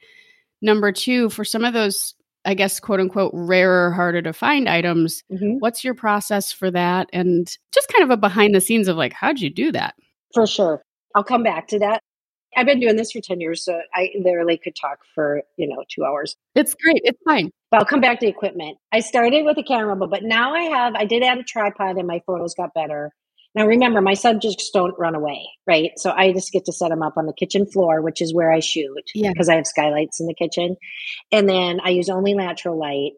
number 0.61 0.91
two 0.91 1.29
for 1.29 1.43
some 1.43 1.65
of 1.65 1.73
those 1.73 2.15
i 2.45 2.53
guess 2.53 2.79
quote 2.79 2.99
unquote 3.01 3.31
rarer 3.33 3.91
harder 3.91 4.21
to 4.21 4.31
find 4.33 4.69
items 4.69 5.23
Mhm. 5.31 5.59
what's 5.59 5.83
your 5.83 5.93
process 5.95 6.51
for 6.51 6.71
that 6.71 7.09
and 7.11 7.47
just 7.73 7.87
kind 7.89 8.03
of 8.03 8.09
a 8.11 8.17
behind 8.17 8.55
the 8.55 8.61
scenes 8.61 8.87
of 8.87 8.95
like 8.97 9.13
how'd 9.13 9.39
you 9.39 9.49
do 9.49 9.71
that 9.73 9.95
For 10.33 10.47
sure. 10.47 10.81
I'll 11.15 11.23
come 11.23 11.43
back 11.43 11.67
to 11.67 11.77
that. 11.79 12.01
I've 12.55 12.65
been 12.65 12.79
doing 12.79 12.95
this 12.95 13.11
for 13.11 13.21
10 13.21 13.39
years, 13.41 13.63
so 13.63 13.79
I 13.93 14.09
literally 14.19 14.57
could 14.57 14.75
talk 14.75 14.99
for, 15.15 15.41
you 15.57 15.67
know, 15.67 15.83
two 15.93 16.03
hours. 16.05 16.35
it's 16.55 16.73
great 16.75 17.01
it's 17.03 17.19
fine 17.25 17.51
But 17.71 17.79
I'll 17.81 17.85
come 17.85 18.01
back 18.01 18.19
to 18.21 18.27
equipment. 18.27 18.77
I 18.91 18.99
started 19.01 19.45
with 19.45 19.57
a 19.57 19.63
camera, 19.63 19.95
but 19.95 20.23
now 20.23 20.53
I 20.53 20.63
have, 20.63 20.95
I 20.95 21.05
did 21.05 21.23
add 21.23 21.37
a 21.39 21.43
tripod 21.43 21.97
and 21.97 22.07
my 22.07 22.21
photos 22.25 22.53
got 22.55 22.73
better. 22.73 23.11
Now 23.55 23.67
remember, 23.67 24.01
my 24.01 24.15
subjects 24.15 24.71
don't 24.73 24.95
run 24.97 25.13
away, 25.15 25.47
right? 25.67 25.91
So 25.97 26.09
I 26.11 26.33
just 26.33 26.51
get 26.51 26.65
to 26.65 26.73
set 26.73 26.89
them 26.89 27.03
up 27.03 27.13
on 27.17 27.27
the 27.27 27.33
kitchen 27.33 27.67
floor, 27.67 28.01
which 28.01 28.19
is 28.21 28.33
where 28.33 28.51
I 28.51 28.59
shoot 28.59 29.03
Yeah. 29.13 29.31
because 29.31 29.47
I 29.49 29.55
have 29.55 29.67
skylights 29.67 30.19
in 30.19 30.25
the 30.27 30.33
kitchen. 30.33 30.75
And 31.31 31.47
then 31.47 31.79
I 31.83 31.89
use 31.89 32.09
only 32.09 32.33
natural 32.33 32.79
light. 32.79 33.11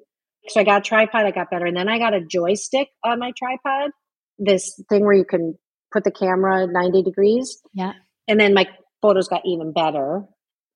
So 0.50 0.60
I 0.60 0.64
got 0.66 0.82
a 0.82 0.84
tripod, 0.84 1.26
I 1.26 1.32
got 1.32 1.50
better. 1.50 1.66
And 1.66 1.76
then 1.78 1.88
I 1.88 2.00
got 2.00 2.14
a 2.14 2.20
joystick 2.22 2.90
on 3.04 3.18
my 3.20 3.32
tripod, 3.38 3.92
this 4.38 4.78
thing 4.90 5.06
where 5.06 5.14
you 5.16 5.24
can 5.26 5.58
put 5.94 6.04
the 6.04 6.12
camera 6.12 6.68
90 6.68 7.04
degrees. 7.04 7.62
Yeah. 7.74 7.94
and 8.28 8.38
then 8.40 8.54
my 8.54 8.68
photos 9.06 9.28
got 9.28 9.42
even 9.46 9.72
better. 9.72 10.24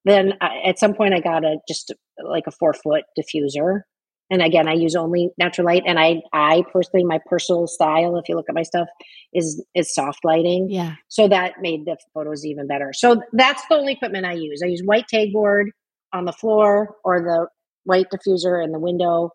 Then 0.05 0.33
I, 0.41 0.61
at 0.67 0.79
some 0.79 0.93
point, 0.93 1.13
I 1.13 1.19
got 1.19 1.43
a 1.43 1.57
just 1.67 1.93
like 2.23 2.45
a 2.47 2.51
four 2.51 2.73
foot 2.73 3.03
diffuser, 3.17 3.81
and 4.29 4.41
again, 4.41 4.67
I 4.67 4.73
use 4.73 4.95
only 4.95 5.29
natural 5.37 5.65
light. 5.65 5.83
And 5.85 5.99
I, 5.99 6.21
I 6.33 6.63
personally, 6.71 7.03
my 7.03 7.19
personal 7.25 7.67
style, 7.67 8.15
if 8.17 8.29
you 8.29 8.35
look 8.35 8.45
at 8.47 8.55
my 8.55 8.63
stuff, 8.63 8.87
is 9.33 9.63
is 9.75 9.93
soft 9.93 10.19
lighting. 10.23 10.67
Yeah. 10.69 10.95
So 11.07 11.27
that 11.27 11.53
made 11.61 11.85
the 11.85 11.97
photos 12.13 12.45
even 12.45 12.67
better. 12.67 12.91
So 12.93 13.21
that's 13.33 13.63
the 13.69 13.75
only 13.75 13.93
equipment 13.93 14.25
I 14.25 14.33
use. 14.33 14.61
I 14.63 14.67
use 14.67 14.81
white 14.83 15.07
tag 15.07 15.33
board 15.33 15.71
on 16.13 16.25
the 16.25 16.33
floor 16.33 16.95
or 17.03 17.21
the 17.21 17.47
white 17.83 18.07
diffuser 18.13 18.63
in 18.63 18.71
the 18.71 18.79
window. 18.79 19.31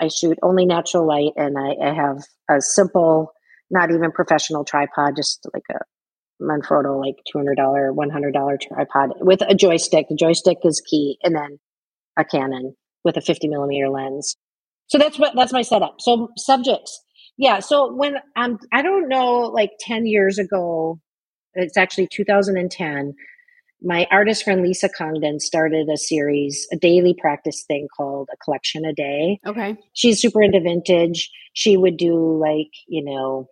I 0.00 0.08
shoot 0.08 0.38
only 0.42 0.64
natural 0.64 1.06
light, 1.06 1.32
and 1.36 1.56
I, 1.58 1.88
I 1.88 1.92
have 1.92 2.18
a 2.48 2.60
simple, 2.60 3.32
not 3.70 3.90
even 3.90 4.12
professional 4.12 4.64
tripod, 4.64 5.16
just 5.16 5.44
like 5.52 5.64
a 5.70 5.78
Manfrotto, 6.40 7.00
like 7.00 7.16
two 7.30 7.38
hundred 7.38 7.56
dollar, 7.56 7.92
one 7.92 8.10
hundred 8.10 8.32
dollar 8.32 8.58
tripod 8.60 9.14
with 9.20 9.42
a 9.42 9.54
joystick. 9.54 10.06
The 10.08 10.16
joystick 10.16 10.58
is 10.64 10.82
key, 10.88 11.18
and 11.22 11.34
then 11.34 11.58
a 12.18 12.24
Canon 12.24 12.74
with 13.04 13.16
a 13.16 13.20
50 13.20 13.48
millimeter 13.48 13.88
lens. 13.88 14.36
So 14.88 14.98
that's 14.98 15.18
what 15.18 15.32
that's 15.34 15.52
my 15.52 15.62
setup. 15.62 15.96
So 16.00 16.30
subjects. 16.36 17.02
Yeah. 17.36 17.60
So 17.60 17.94
when 17.94 18.16
I'm 18.36 18.58
I 18.72 18.82
don't 18.82 19.08
know, 19.08 19.40
like 19.42 19.70
10 19.80 20.06
years 20.06 20.38
ago, 20.38 21.00
it's 21.54 21.76
actually 21.76 22.08
2010, 22.08 23.14
my 23.82 24.06
artist 24.10 24.44
friend 24.44 24.62
Lisa 24.62 24.88
Congdon 24.88 25.40
started 25.40 25.88
a 25.88 25.96
series, 25.96 26.66
a 26.72 26.76
daily 26.76 27.14
practice 27.18 27.64
thing 27.66 27.86
called 27.96 28.28
a 28.32 28.36
collection 28.38 28.84
a 28.84 28.92
day. 28.92 29.38
Okay. 29.46 29.76
She's 29.92 30.20
super 30.20 30.42
into 30.42 30.60
vintage. 30.60 31.30
She 31.52 31.76
would 31.76 31.96
do 31.96 32.38
like, 32.38 32.70
you 32.88 33.04
know, 33.04 33.48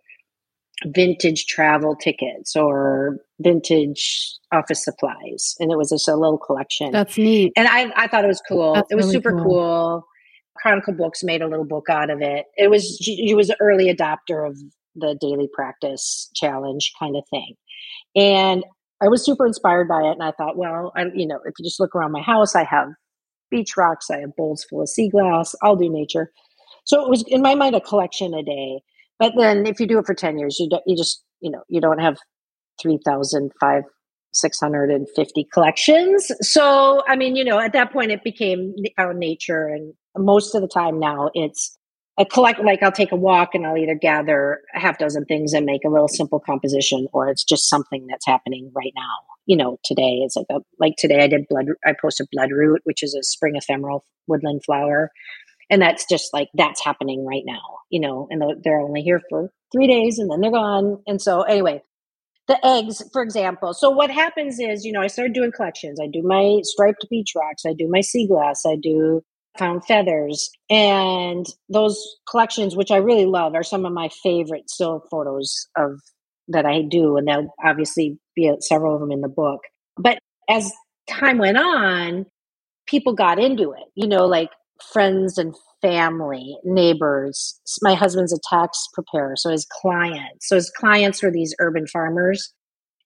vintage 0.85 1.45
travel 1.47 1.95
tickets 1.95 2.55
or 2.55 3.17
vintage 3.39 4.33
office 4.51 4.83
supplies. 4.83 5.55
And 5.59 5.71
it 5.71 5.77
was 5.77 5.89
just 5.89 6.07
a 6.07 6.15
little 6.15 6.37
collection. 6.37 6.91
That's 6.91 7.17
neat. 7.17 7.53
And 7.55 7.67
i, 7.67 7.91
I 7.95 8.07
thought 8.07 8.23
it 8.23 8.27
was 8.27 8.41
cool. 8.47 8.75
That's 8.75 8.91
it 8.91 8.95
was 8.95 9.05
really 9.05 9.15
super 9.15 9.31
cool. 9.31 9.43
cool. 9.43 10.07
chronicle 10.57 10.93
books 10.93 11.23
made 11.23 11.41
a 11.41 11.47
little 11.47 11.65
book 11.65 11.89
out 11.89 12.09
of 12.09 12.21
it. 12.21 12.45
It 12.57 12.69
was 12.69 12.97
she, 13.01 13.27
she 13.27 13.33
was 13.33 13.49
an 13.49 13.55
early 13.59 13.93
adopter 13.93 14.47
of 14.47 14.57
the 14.95 15.17
daily 15.19 15.49
practice 15.53 16.29
challenge 16.35 16.91
kind 16.99 17.15
of 17.15 17.23
thing. 17.29 17.55
And 18.15 18.63
i 19.01 19.07
was 19.07 19.23
super 19.23 19.45
inspired 19.45 19.87
by 19.87 20.01
it. 20.01 20.11
And 20.11 20.23
i 20.23 20.31
thought 20.31 20.57
well 20.57 20.91
i 20.95 21.05
you 21.13 21.27
know 21.27 21.39
if 21.45 21.53
you 21.57 21.65
just 21.65 21.79
look 21.79 21.95
around 21.95 22.11
my 22.11 22.21
house 22.21 22.55
i 22.55 22.63
have 22.63 22.89
beach 23.49 23.77
rocks 23.77 24.09
i 24.09 24.19
have 24.19 24.35
bowls 24.35 24.65
full 24.69 24.81
of 24.81 24.89
sea 24.89 25.09
glass 25.09 25.55
i'll 25.63 25.75
do 25.75 25.89
nature. 25.89 26.31
So 26.83 27.03
it 27.03 27.09
was 27.09 27.23
in 27.27 27.41
my 27.41 27.55
mind 27.55 27.75
a 27.75 27.81
collection 27.81 28.33
a 28.33 28.43
day 28.43 28.81
but 29.19 29.33
then 29.37 29.65
if 29.65 29.79
you 29.79 29.87
do 29.87 29.99
it 29.99 30.05
for 30.05 30.13
10 30.13 30.37
years, 30.37 30.57
you, 30.59 30.69
don't, 30.69 30.83
you 30.85 30.95
just, 30.95 31.23
you 31.39 31.51
know, 31.51 31.63
you 31.69 31.81
don't 31.81 31.99
have 31.99 32.17
3,005, 32.81 33.83
650 34.33 35.47
collections. 35.51 36.31
So, 36.41 37.03
I 37.07 37.15
mean, 37.15 37.35
you 37.35 37.43
know, 37.43 37.59
at 37.59 37.73
that 37.73 37.91
point 37.91 38.11
it 38.11 38.23
became 38.23 38.75
our 38.97 39.13
nature. 39.13 39.67
And 39.67 39.93
most 40.17 40.53
of 40.53 40.61
the 40.61 40.67
time 40.67 40.99
now 40.99 41.29
it's 41.33 41.77
a 42.19 42.25
collect, 42.25 42.63
like 42.63 42.81
I'll 42.81 42.91
take 42.91 43.11
a 43.11 43.15
walk 43.15 43.49
and 43.53 43.65
I'll 43.65 43.77
either 43.77 43.95
gather 43.95 44.61
a 44.75 44.79
half 44.79 44.97
dozen 44.97 45.25
things 45.25 45.53
and 45.53 45.65
make 45.65 45.83
a 45.85 45.89
little 45.89 46.07
simple 46.07 46.39
composition, 46.39 47.07
or 47.13 47.29
it's 47.29 47.43
just 47.43 47.69
something 47.69 48.07
that's 48.07 48.25
happening 48.25 48.71
right 48.75 48.93
now. 48.95 49.11
You 49.45 49.55
know, 49.55 49.77
today 49.83 50.21
is 50.25 50.35
like 50.35 50.47
a, 50.51 50.61
like 50.79 50.93
today 50.97 51.23
I 51.23 51.27
did 51.27 51.45
blood, 51.47 51.67
I 51.85 51.93
posted 51.99 52.27
bloodroot, 52.35 52.79
which 52.83 53.03
is 53.03 53.15
a 53.15 53.23
spring 53.23 53.55
ephemeral 53.55 54.03
woodland 54.27 54.61
flower 54.65 55.11
and 55.69 55.81
that's 55.81 56.05
just 56.09 56.33
like 56.33 56.49
that's 56.53 56.83
happening 56.83 57.25
right 57.25 57.43
now 57.45 57.61
you 57.89 57.99
know 57.99 58.27
and 58.29 58.41
they're 58.63 58.79
only 58.79 59.01
here 59.01 59.21
for 59.29 59.51
three 59.71 59.87
days 59.87 60.19
and 60.19 60.31
then 60.31 60.41
they're 60.41 60.51
gone. 60.51 61.01
And 61.07 61.21
so 61.21 61.41
anyway 61.41 61.81
the 62.47 62.65
eggs 62.65 63.03
for 63.11 63.21
example. 63.21 63.73
So 63.73 63.89
what 63.89 64.09
happens 64.09 64.59
is 64.59 64.85
you 64.85 64.91
know 64.91 65.01
i 65.01 65.07
started 65.07 65.33
doing 65.33 65.51
collections. 65.51 65.99
I 66.01 66.07
do 66.07 66.21
my 66.23 66.59
striped 66.63 67.05
beach 67.09 67.33
rocks. 67.35 67.63
I 67.65 67.73
do 67.73 67.87
my 67.89 68.01
sea 68.01 68.27
glass. 68.27 68.63
I 68.65 68.77
do 68.81 69.21
found 69.57 69.85
feathers. 69.85 70.49
And 70.69 71.45
those 71.69 72.01
collections 72.29 72.75
which 72.75 72.91
i 72.91 72.97
really 72.97 73.25
love 73.25 73.53
are 73.53 73.63
some 73.63 73.85
of 73.85 73.93
my 73.93 74.09
favorite 74.23 74.69
still 74.69 75.03
photos 75.11 75.67
of 75.75 75.99
that 76.47 76.65
i 76.65 76.81
do. 76.81 77.17
And 77.17 77.27
there'll 77.27 77.53
obviously 77.63 78.17
be 78.35 78.53
several 78.61 78.95
of 78.95 79.01
them 79.01 79.11
in 79.11 79.21
the 79.21 79.27
book. 79.27 79.61
But 79.97 80.19
as 80.49 80.71
time 81.09 81.37
went 81.37 81.57
on 81.57 82.25
people 82.85 83.13
got 83.13 83.39
into 83.39 83.71
it 83.71 83.83
you 83.95 84.07
know 84.07 84.25
like 84.25 84.49
friends 84.81 85.37
and 85.37 85.55
family, 85.81 86.57
neighbors. 86.63 87.59
My 87.81 87.93
husband's 87.93 88.33
a 88.33 88.39
tax 88.49 88.87
preparer, 88.93 89.35
so 89.35 89.51
his 89.51 89.67
clients. 89.81 90.47
So 90.47 90.55
his 90.55 90.69
clients 90.69 91.21
were 91.21 91.31
these 91.31 91.55
urban 91.59 91.87
farmers, 91.87 92.53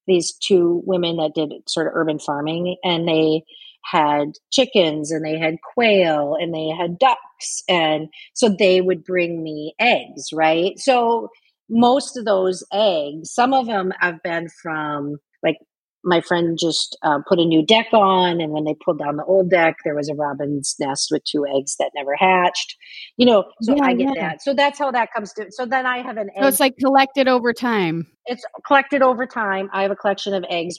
these 0.08 0.34
two 0.34 0.82
women 0.86 1.18
that 1.18 1.34
did 1.36 1.51
sort 1.68 1.88
of 1.88 1.94
urban 1.96 2.20
farming, 2.20 2.78
and 2.84 3.08
they 3.08 3.44
had 3.84 4.34
chickens 4.51 5.12
and 5.12 5.25
they 5.25 5.38
had 5.38 5.56
quail 5.74 6.36
and 6.40 6.54
they 6.54 6.70
had 6.70 7.00
ducks. 7.00 7.63
And 7.68 8.10
so 8.34 8.50
they 8.50 8.82
would 8.82 9.04
bring 9.04 9.44
me 9.44 9.74
eggs, 9.80 10.32
right? 10.34 10.78
So 10.78 11.30
most 11.70 12.18
of 12.18 12.25
those 12.25 12.63
eggs, 12.72 13.32
some 13.32 13.54
of 13.54 13.66
them 13.66 13.92
have 14.00 14.22
been 14.24 14.50
from 14.62 15.18
like 15.42 15.58
my 16.03 16.22
friend 16.22 16.58
just 16.60 16.98
uh, 17.03 17.20
put 17.27 17.39
a 17.39 17.46
new 17.46 17.65
deck 17.65 17.88
on 17.93 18.41
and 18.41 18.51
when 18.51 18.63
they 18.63 18.75
pulled 18.84 19.00
down 19.00 19.17
the 19.17 19.24
old 19.25 19.50
deck 19.50 19.77
there 19.84 19.96
was 19.96 20.10
a 20.10 20.15
robin's 20.15 20.75
nest 20.79 21.10
with 21.12 21.24
two 21.24 21.46
eggs 21.58 21.75
that 21.77 21.91
never 21.96 22.15
hatched. 22.15 22.75
You 23.17 23.25
know 23.25 23.46
so 23.62 23.75
yeah, 23.75 23.84
i 23.84 23.93
get 23.93 24.15
yeah. 24.15 24.29
that. 24.29 24.41
So 24.41 24.53
that's 24.53 24.79
how 24.79 24.91
that 24.91 25.12
comes 25.13 25.34
to 25.34 25.48
so 25.50 25.65
then 25.65 25.86
i 25.86 26.01
have 26.01 26.17
an 26.17 26.29
so 26.36 26.41
egg. 26.41 26.48
it's 26.50 26.60
like 26.60 26.77
collected 26.77 27.27
over 27.27 27.53
time. 27.53 28.08
It's 28.25 28.43
collected 28.65 29.01
over 29.01 29.25
time. 29.25 29.70
I 29.74 29.81
have 29.84 29.91
a 29.91 29.96
collection 29.96 30.34
of 30.34 30.46
eggs 30.50 30.77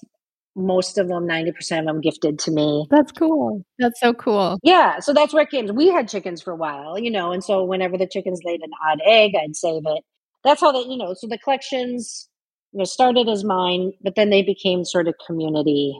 most 0.55 0.99
of 0.99 1.09
them 1.09 1.27
90% 1.27 1.79
of 1.79 1.87
them 1.87 2.03
gifted 2.03 2.39
to 2.41 2.51
me. 2.51 2.87
That's 2.91 3.11
cool. 3.11 3.63
That's 3.79 3.99
so 4.01 4.13
cool. 4.13 4.59
Yeah 4.63 4.99
so 5.01 5.13
that's 5.13 5.33
where 5.33 5.45
it 5.45 5.51
came. 5.51 5.75
We 5.75 5.89
had 5.89 6.09
chickens 6.09 6.43
for 6.43 6.53
a 6.53 6.57
while 6.57 6.99
you 6.99 7.11
know 7.11 7.33
and 7.33 7.45
so 7.45 7.65
whenever 7.65 7.97
the 7.97 8.09
chickens 8.09 8.41
laid 8.45 8.61
an 8.63 8.71
odd 8.91 9.01
egg 9.07 9.33
i'd 9.37 9.57
save 9.57 9.83
it. 9.87 10.05
That's 10.45 10.61
how 10.61 10.73
that 10.73 10.87
you 10.89 10.97
know 10.97 11.15
so 11.15 11.29
the 11.29 11.39
collections 11.39 12.29
you 12.73 12.79
know 12.79 12.85
started 12.85 13.29
as 13.29 13.45
mine 13.45 13.93
but 14.03 14.15
then 14.15 14.31
they 14.31 14.43
became 14.43 14.85
sort 14.85 15.09
of 15.09 15.15
community 15.27 15.99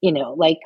you 0.00 0.12
know 0.12 0.34
like 0.34 0.58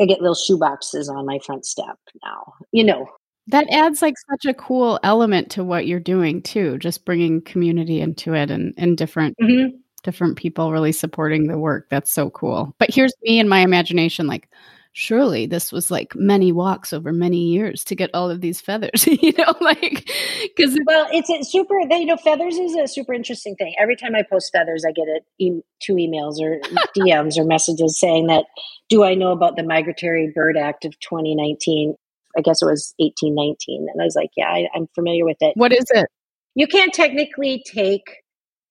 i 0.00 0.04
get 0.04 0.20
little 0.20 0.34
shoe 0.34 0.58
boxes 0.58 1.08
on 1.08 1.26
my 1.26 1.38
front 1.44 1.64
step 1.64 1.98
now 2.24 2.52
you 2.72 2.84
know. 2.84 3.06
That 3.50 3.66
adds 3.70 4.02
like 4.02 4.14
such 4.30 4.44
a 4.44 4.52
cool 4.52 5.00
element 5.02 5.50
to 5.52 5.64
what 5.64 5.86
you're 5.86 6.00
doing 6.00 6.42
too 6.42 6.76
just 6.76 7.06
bringing 7.06 7.40
community 7.40 7.98
into 7.98 8.34
it 8.34 8.50
and 8.50 8.74
and 8.76 8.98
different 8.98 9.38
mm-hmm. 9.40 9.74
different 10.02 10.36
people 10.36 10.70
really 10.70 10.92
supporting 10.92 11.46
the 11.46 11.58
work. 11.58 11.88
That's 11.88 12.10
so 12.10 12.28
cool. 12.28 12.74
But 12.78 12.92
here's 12.92 13.14
me 13.22 13.38
in 13.38 13.48
my 13.48 13.60
imagination 13.60 14.26
like 14.26 14.50
surely 14.92 15.46
this 15.46 15.70
was 15.70 15.90
like 15.90 16.14
many 16.16 16.50
walks 16.50 16.92
over 16.92 17.12
many 17.12 17.38
years 17.38 17.84
to 17.84 17.94
get 17.94 18.10
all 18.14 18.30
of 18.30 18.40
these 18.40 18.60
feathers 18.60 19.06
you 19.22 19.32
know 19.38 19.54
like 19.60 20.10
because 20.42 20.78
well 20.86 21.06
it's 21.12 21.30
a 21.30 21.42
super 21.44 21.78
you 21.90 22.06
know 22.06 22.16
feathers 22.16 22.56
is 22.56 22.74
a 22.74 22.88
super 22.88 23.12
interesting 23.12 23.54
thing. 23.56 23.74
Every 23.78 23.96
time 23.96 24.14
i 24.14 24.22
post 24.22 24.50
feathers 24.52 24.84
i 24.86 24.92
get 24.92 25.06
it 25.08 25.24
e- 25.38 25.62
two 25.80 25.94
emails 25.94 26.40
or 26.40 26.58
dms 26.96 27.38
or 27.38 27.44
messages 27.44 27.98
saying 27.98 28.26
that 28.26 28.44
do 28.88 29.04
i 29.04 29.14
know 29.14 29.30
about 29.30 29.56
the 29.56 29.62
migratory 29.62 30.32
bird 30.34 30.56
act 30.56 30.84
of 30.84 30.98
2019 31.00 31.94
i 32.36 32.40
guess 32.40 32.62
it 32.62 32.66
was 32.66 32.94
1819 32.98 33.86
and 33.92 34.00
i 34.00 34.04
was 34.04 34.16
like 34.16 34.30
yeah 34.36 34.48
I, 34.48 34.68
i'm 34.74 34.88
familiar 34.94 35.24
with 35.24 35.38
it. 35.40 35.56
What 35.56 35.72
is 35.72 35.84
it? 35.90 36.06
You 36.54 36.66
can't 36.66 36.92
technically 36.92 37.62
take 37.64 38.02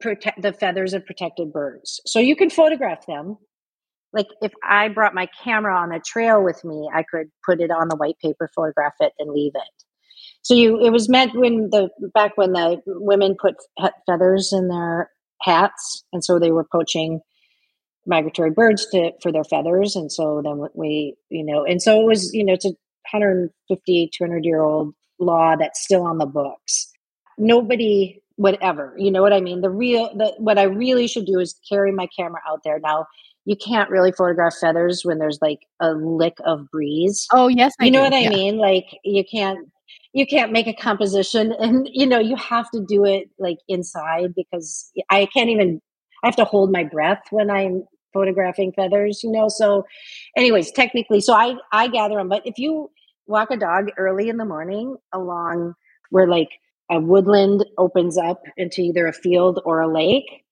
protect 0.01 0.41
the 0.41 0.51
feathers 0.51 0.93
of 0.93 1.05
protected 1.05 1.51
birds 1.53 2.01
so 2.05 2.19
you 2.19 2.36
can 2.36 2.50
photograph 2.50 3.05
them 3.07 3.38
like 4.14 4.28
if 4.42 4.52
I 4.64 4.88
brought 4.90 5.14
my 5.14 5.28
camera 5.44 5.76
on 5.76 5.92
a 5.92 6.00
trail 6.00 6.44
with 6.44 6.64
me, 6.64 6.90
I 6.94 7.04
could 7.04 7.28
put 7.46 7.62
it 7.62 7.72
on 7.72 7.90
the 7.90 7.96
white 7.96 8.18
paper, 8.24 8.50
photograph 8.56 8.94
it, 9.00 9.14
and 9.20 9.32
leave 9.32 9.54
it. 9.56 9.84
So 10.42 10.54
you, 10.54 10.84
it 10.84 10.92
was 10.92 11.10
meant 11.10 11.36
when 11.36 11.70
the 11.72 11.90
back 12.14 12.38
when 12.38 12.54
the 12.54 12.82
women 12.86 13.36
put 13.40 13.56
feathers 14.06 14.52
in 14.54 14.70
their 14.70 15.10
hats, 15.42 16.04
and 16.14 16.24
so 16.24 16.40
they 16.40 16.52
were 16.52 16.66
poaching 16.72 17.20
migratory 18.06 18.52
birds 18.52 18.88
to 18.92 19.12
for 19.22 19.32
their 19.32 19.44
feathers, 19.44 19.96
and 19.96 20.12
so 20.12 20.42
then 20.44 20.68
we, 20.74 21.16
you 21.30 21.44
know, 21.44 21.66
and 21.66 21.82
so 21.82 22.02
it 22.02 22.06
was, 22.06 22.34
you 22.34 22.46
know, 22.46 22.54
it's 22.54 22.66
a 22.66 22.76
150, 23.12 24.10
200 24.18 24.46
year 24.46 24.62
old 24.62 24.94
law 25.20 25.56
that's 25.56 25.84
still 25.84 26.04
on 26.04 26.18
the 26.18 26.26
books. 26.26 26.92
Nobody 27.38 28.22
whatever 28.38 28.94
you 28.98 29.10
know 29.10 29.24
what 29.24 29.34
i 29.34 29.42
mean 29.42 29.62
the 29.62 29.70
real 29.70 30.16
the 30.16 30.32
what 30.38 30.60
i 30.60 30.64
really 30.64 31.08
should 31.08 31.26
do 31.26 31.40
is 31.40 31.60
carry 31.68 31.92
my 31.92 32.08
camera 32.16 32.40
out 32.48 32.60
there 32.64 32.80
now 32.80 33.04
you 33.48 33.56
can't 33.56 33.89
really 33.89 34.12
photograph 34.12 34.58
feathers 34.60 35.06
when 35.06 35.20
there's 35.20 35.39
like 35.42 35.62
a 35.80 35.94
lick 35.94 36.36
of 36.46 36.70
breeze. 36.70 37.25
Oh 37.32 37.48
yes, 37.48 37.74
I 37.80 37.86
you 37.86 37.92
know 37.92 38.00
do. 38.00 38.04
what 38.04 38.13
I 38.13 38.20
yeah. 38.24 38.30
mean. 38.30 38.58
Like 38.58 38.88
you 39.06 39.24
can't 39.24 39.60
you 40.12 40.27
can't 40.27 40.51
make 40.51 40.68
a 40.68 40.74
composition, 40.74 41.54
and 41.60 41.89
you 41.94 42.06
know 42.06 42.20
you 42.20 42.36
have 42.36 42.70
to 42.72 42.84
do 42.86 43.06
it 43.06 43.30
like 43.39 43.58
inside 43.70 44.36
because 44.36 44.92
I 45.10 45.27
can't 45.34 45.50
even. 45.50 45.82
I 46.24 46.27
have 46.27 46.36
to 46.38 46.44
hold 46.44 46.74
my 46.74 46.84
breath 46.84 47.22
when 47.30 47.50
I'm 47.50 47.86
photographing 48.12 48.74
feathers. 48.74 49.22
You 49.24 49.32
know, 49.32 49.48
so 49.48 49.86
anyways, 50.36 50.74
technically, 50.74 51.22
so 51.22 51.34
I 51.34 51.56
I 51.72 51.88
gather 51.88 52.18
them. 52.18 52.27
But 52.27 52.46
if 52.46 52.58
you 52.58 52.92
walk 53.27 53.50
a 53.50 53.56
dog 53.56 53.92
early 53.98 54.27
in 54.27 54.36
the 54.36 54.46
morning 54.46 54.98
along 55.13 55.74
where 56.10 56.27
like 56.27 56.50
a 56.92 57.00
woodland 57.00 57.66
opens 57.77 58.18
up 58.18 58.42
into 58.58 58.82
either 58.82 59.08
a 59.08 59.13
field 59.13 59.62
or 59.63 59.80
a 59.80 59.94
lake 59.94 60.44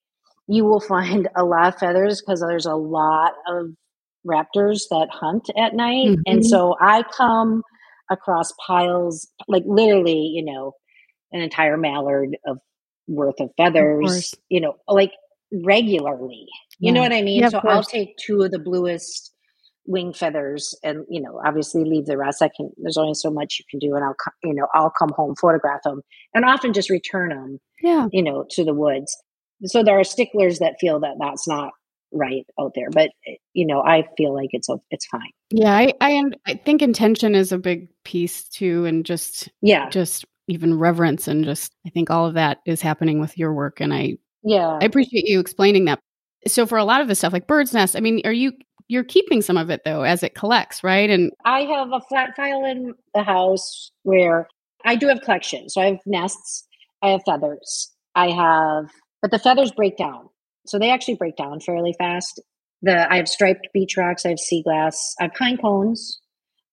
you 0.47 0.65
will 0.65 0.79
find 0.79 1.27
a 1.35 1.43
lot 1.43 1.73
of 1.73 1.79
feathers 1.79 2.21
because 2.21 2.41
there's 2.41 2.65
a 2.65 2.75
lot 2.75 3.33
of 3.47 3.67
raptors 4.25 4.81
that 4.89 5.07
hunt 5.11 5.49
at 5.57 5.73
night. 5.73 6.07
Mm-hmm. 6.07 6.21
And 6.25 6.45
so 6.45 6.75
I 6.79 7.03
come 7.15 7.63
across 8.09 8.53
piles, 8.65 9.27
like 9.47 9.63
literally, 9.65 10.31
you 10.33 10.43
know, 10.43 10.73
an 11.31 11.41
entire 11.41 11.77
mallard 11.77 12.37
of 12.45 12.59
worth 13.07 13.39
of 13.39 13.49
feathers, 13.57 14.33
of 14.33 14.39
you 14.49 14.61
know, 14.61 14.75
like 14.87 15.11
regularly. 15.51 16.47
You 16.79 16.87
yeah. 16.87 16.91
know 16.91 17.01
what 17.01 17.13
I 17.13 17.21
mean? 17.21 17.41
Yeah, 17.41 17.49
so 17.49 17.61
I'll 17.63 17.83
take 17.83 18.17
two 18.17 18.41
of 18.41 18.51
the 18.51 18.59
bluest 18.59 19.31
wing 19.87 20.13
feathers 20.13 20.75
and 20.83 21.05
you 21.09 21.21
know 21.21 21.39
obviously 21.45 21.83
leave 21.83 22.05
the 22.05 22.17
rest 22.17 22.41
i 22.41 22.49
can 22.55 22.71
there's 22.77 22.97
only 22.97 23.13
so 23.13 23.29
much 23.29 23.57
you 23.59 23.65
can 23.69 23.77
do 23.77 23.95
and 23.95 24.03
i'll 24.03 24.15
you 24.43 24.53
know 24.53 24.67
i'll 24.73 24.91
come 24.97 25.11
home 25.15 25.35
photograph 25.39 25.81
them 25.83 26.01
and 26.33 26.43
often 26.43 26.73
just 26.73 26.89
return 26.89 27.29
them 27.29 27.59
yeah 27.83 28.07
you 28.11 28.23
know 28.23 28.45
to 28.49 28.63
the 28.63 28.73
woods 28.73 29.15
so 29.63 29.83
there 29.83 29.99
are 29.99 30.03
sticklers 30.03 30.59
that 30.59 30.75
feel 30.79 30.99
that 30.99 31.15
that's 31.19 31.47
not 31.47 31.71
right 32.11 32.45
out 32.59 32.71
there 32.75 32.89
but 32.91 33.09
eh, 33.27 33.35
you 33.53 33.65
know 33.65 33.81
i 33.81 34.03
feel 34.17 34.33
like 34.33 34.49
it's 34.51 34.69
it's 34.89 35.05
fine. 35.07 35.31
Yeah 35.49 35.73
i 35.73 35.93
i, 36.01 36.23
I 36.45 36.53
think 36.53 36.81
intention 36.81 37.35
is 37.35 37.51
a 37.51 37.57
big 37.57 37.89
piece 38.03 38.45
too 38.45 38.85
and 38.85 39.05
just 39.05 39.49
yeah. 39.61 39.89
just 39.89 40.25
even 40.47 40.77
reverence 40.77 41.27
and 41.27 41.43
just 41.43 41.73
i 41.85 41.89
think 41.89 42.09
all 42.09 42.25
of 42.25 42.35
that 42.35 42.59
is 42.65 42.81
happening 42.81 43.19
with 43.19 43.37
your 43.37 43.53
work 43.53 43.81
and 43.81 43.93
i 43.93 44.17
yeah. 44.47 44.77
I 44.79 44.85
appreciate 44.85 45.25
you 45.25 45.39
explaining 45.39 45.85
that. 45.85 45.99
So 46.47 46.67
for 46.67 46.77
a 46.77 46.85
lot 46.85 47.01
of 47.01 47.07
the 47.07 47.15
stuff 47.15 47.33
like 47.33 47.47
bird's 47.47 47.73
nest 47.73 47.95
i 47.95 47.99
mean 47.99 48.21
are 48.23 48.31
you 48.31 48.53
you're 48.87 49.03
keeping 49.03 49.41
some 49.41 49.57
of 49.57 49.71
it 49.71 49.81
though 49.83 50.03
as 50.03 50.21
it 50.21 50.35
collects 50.35 50.83
right? 50.83 51.09
And 51.09 51.31
i 51.43 51.61
have 51.61 51.91
a 51.91 52.01
flat 52.01 52.35
file 52.35 52.63
in 52.63 52.93
the 53.15 53.23
house 53.23 53.91
where 54.03 54.47
i 54.85 54.95
do 54.95 55.07
have 55.07 55.21
collections 55.21 55.73
so 55.73 55.81
i 55.81 55.85
have 55.85 55.99
nests 56.05 56.67
i 57.01 57.09
have 57.09 57.23
feathers 57.25 57.91
i 58.13 58.29
have 58.29 58.91
but 59.25 59.31
the 59.31 59.39
feathers 59.39 59.71
break 59.71 59.97
down. 59.97 60.29
So 60.67 60.77
they 60.77 60.91
actually 60.91 61.15
break 61.15 61.35
down 61.35 61.59
fairly 61.59 61.95
fast. 61.97 62.39
The 62.83 63.11
i 63.11 63.17
have 63.17 63.27
striped 63.27 63.69
beach 63.73 63.97
rocks 63.97 64.23
i 64.23 64.29
have 64.29 64.39
sea 64.39 64.61
glass 64.61 65.15
i 65.19 65.23
have 65.23 65.33
pine 65.33 65.57
cones 65.57 66.19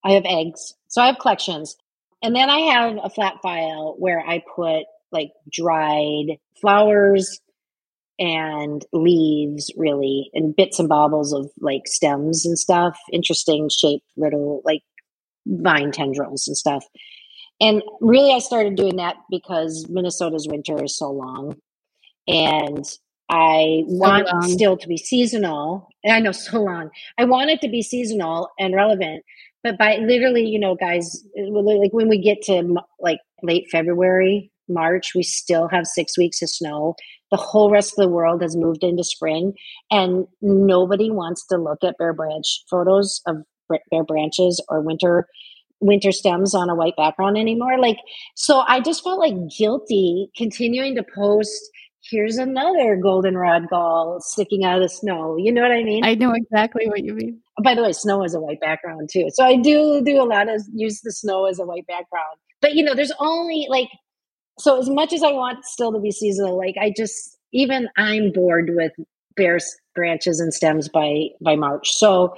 i 0.04 0.12
have 0.12 0.24
eggs. 0.26 0.74
So 0.88 1.00
i 1.00 1.06
have 1.06 1.18
collections. 1.18 1.76
And 2.22 2.36
then 2.36 2.50
i 2.50 2.58
have 2.58 2.98
a 3.02 3.08
flat 3.08 3.36
file 3.42 3.94
where 3.98 4.20
i 4.20 4.42
put 4.54 4.84
like 5.12 5.30
dried 5.50 6.36
flowers 6.60 7.40
and 8.18 8.84
leaves 8.92 9.72
really 9.74 10.28
and 10.34 10.54
bits 10.54 10.78
and 10.78 10.90
bobbles 10.90 11.32
of 11.32 11.50
like 11.58 11.86
stems 11.86 12.44
and 12.44 12.58
stuff 12.58 12.98
interesting 13.14 13.70
shaped 13.70 14.04
little 14.14 14.60
like 14.66 14.82
vine 15.46 15.90
tendrils 15.90 16.46
and 16.48 16.56
stuff. 16.56 16.84
And 17.62 17.82
really 18.02 18.34
i 18.34 18.40
started 18.40 18.74
doing 18.74 18.96
that 18.96 19.16
because 19.30 19.86
minnesota's 19.88 20.46
winter 20.46 20.84
is 20.84 20.98
so 20.98 21.10
long 21.10 21.56
and 22.28 22.84
i 23.30 23.82
want 23.86 24.28
still 24.44 24.76
to 24.76 24.88
be 24.88 24.96
seasonal 24.96 25.88
and 26.04 26.14
i 26.14 26.18
know 26.18 26.32
so 26.32 26.62
long. 26.62 26.90
I 27.18 27.24
want 27.24 27.50
it 27.50 27.60
to 27.62 27.68
be 27.68 27.82
seasonal 27.82 28.48
and 28.58 28.74
relevant 28.74 29.24
but 29.62 29.78
by 29.78 29.96
literally 29.96 30.44
you 30.44 30.58
know 30.58 30.74
guys 30.74 31.24
eh, 31.36 31.44
like 31.48 31.92
when 31.92 32.08
we 32.08 32.20
get 32.20 32.42
to 32.42 32.76
like 33.00 33.18
late 33.42 33.66
february 33.70 34.52
march 34.68 35.12
we 35.14 35.22
still 35.22 35.68
have 35.68 35.86
six 35.86 36.16
weeks 36.16 36.42
of 36.42 36.50
snow. 36.50 36.94
The 37.30 37.36
whole 37.36 37.70
rest 37.70 37.92
of 37.92 38.02
the 38.02 38.08
world 38.08 38.42
has 38.42 38.56
moved 38.56 38.84
into 38.84 39.04
spring 39.04 39.54
and 39.90 40.26
nobody 40.40 41.10
wants 41.10 41.46
to 41.48 41.56
look 41.56 41.78
at 41.82 41.96
bare 41.98 42.12
branch 42.12 42.62
photos 42.70 43.20
of 43.26 43.36
bare 43.90 44.04
branches 44.04 44.62
or 44.68 44.82
winter 44.82 45.26
winter 45.80 46.12
stems 46.12 46.54
on 46.54 46.68
a 46.68 46.74
white 46.74 46.94
background 46.96 47.38
anymore 47.38 47.78
like 47.78 47.96
so 48.36 48.62
i 48.68 48.80
just 48.80 49.02
felt 49.02 49.18
like 49.18 49.34
guilty 49.58 50.28
continuing 50.36 50.94
to 50.94 51.02
post 51.14 51.70
here's 52.12 52.36
another 52.36 52.96
goldenrod 52.96 53.68
gall 53.68 54.20
sticking 54.20 54.64
out 54.64 54.76
of 54.76 54.82
the 54.82 54.88
snow. 54.88 55.36
You 55.36 55.50
know 55.50 55.62
what 55.62 55.72
i 55.72 55.82
mean? 55.82 56.04
I 56.04 56.14
know 56.14 56.32
exactly 56.32 56.86
what 56.86 57.02
you 57.02 57.14
mean. 57.14 57.40
By 57.64 57.74
the 57.74 57.82
way 57.82 57.92
snow 57.92 58.22
is 58.22 58.34
a 58.34 58.40
white 58.40 58.60
background 58.60 59.08
too. 59.12 59.28
So 59.32 59.44
i 59.44 59.56
do 59.56 60.02
do 60.04 60.22
a 60.22 60.24
lot 60.24 60.48
of 60.48 60.62
use 60.74 61.00
the 61.00 61.12
snow 61.12 61.46
as 61.46 61.58
a 61.58 61.64
white 61.64 61.86
background. 61.86 62.36
But 62.60 62.74
you 62.74 62.84
know 62.84 62.94
there's 62.94 63.12
only 63.18 63.66
like 63.68 63.88
so 64.58 64.78
as 64.78 64.88
much 64.88 65.12
as 65.12 65.22
I 65.22 65.32
want 65.32 65.64
still 65.64 65.92
to 65.92 65.98
be 65.98 66.12
seasonal, 66.12 66.56
like 66.56 66.76
I 66.80 66.92
just 66.96 67.38
even 67.52 67.88
I'm 67.96 68.30
bored 68.32 68.70
with 68.74 68.92
bare 69.34 69.58
branches 69.94 70.40
and 70.40 70.52
stems 70.52 70.88
by 70.88 71.28
by 71.40 71.56
March. 71.56 71.90
So 71.92 72.34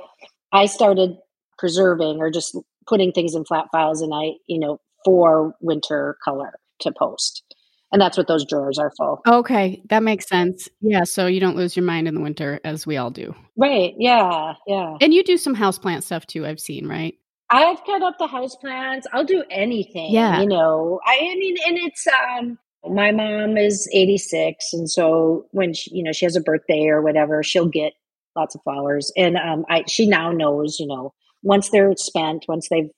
I 0.53 0.67
started 0.67 1.19
preserving 1.59 2.19
or 2.19 2.31
just 2.31 2.57
putting 2.87 3.13
things 3.13 3.35
in 3.35 3.45
flat 3.45 3.67
files 3.73 4.01
and 4.01 4.13
I, 4.15 4.33
you 4.47 4.59
know, 4.59 4.81
for 5.05 5.55
winter 5.61 6.17
color 6.25 6.59
to 6.81 6.93
post. 6.93 7.43
And 7.95 8.01
that's 8.01 8.17
what 8.19 8.27
those 8.27 8.45
drawers 8.45 8.77
are 8.77 8.91
for. 8.97 9.21
Okay, 9.25 9.81
that 9.89 10.03
makes 10.03 10.27
sense. 10.27 10.69
Yeah, 10.81 11.05
so 11.05 11.29
you 11.29 11.39
don't 11.39 11.55
lose 11.55 11.77
your 11.77 11.85
mind 11.85 12.09
in 12.09 12.17
the 12.17 12.21
winter 12.21 12.61
as 12.65 12.85
we 12.89 12.97
all 12.97 13.13
do. 13.13 13.33
Right. 13.57 13.95
Yeah. 13.97 14.55
Yeah. 14.67 14.97
And 15.01 15.15
you 15.15 15.23
do 15.23 15.37
some 15.37 15.55
houseplant 15.55 16.03
stuff 16.03 16.27
too, 16.27 16.45
I've 16.45 16.59
seen, 16.59 16.89
right? 16.89 17.15
I've 17.51 17.85
cut 17.85 18.03
up 18.03 18.19
the 18.19 18.27
house 18.27 18.57
plants. 18.57 19.07
I'll 19.13 19.25
do 19.25 19.45
anything. 19.49 20.13
Yeah. 20.13 20.41
You 20.41 20.49
know, 20.49 20.99
I, 21.07 21.13
I 21.21 21.35
mean, 21.37 21.57
and 21.69 21.79
it's, 21.79 22.05
um, 22.09 22.59
my 22.85 23.13
mom 23.13 23.57
is 23.57 23.89
86. 23.95 24.73
And 24.73 24.91
so 24.91 25.47
when 25.53 25.73
she, 25.73 25.95
you 25.95 26.03
know, 26.03 26.11
she 26.11 26.25
has 26.25 26.35
a 26.35 26.41
birthday 26.41 26.89
or 26.89 27.01
whatever, 27.01 27.45
she'll 27.45 27.69
get 27.69 27.93
lots 28.35 28.57
of 28.57 28.63
flowers. 28.65 29.13
And, 29.17 29.37
um, 29.37 29.65
I, 29.71 29.85
she 29.87 30.09
now 30.09 30.33
knows, 30.33 30.81
you 30.81 30.89
know, 30.89 31.15
once 31.45 31.71
they're 31.71 31.95
spent, 31.97 32.47
once 32.49 32.69
they've 32.71 32.91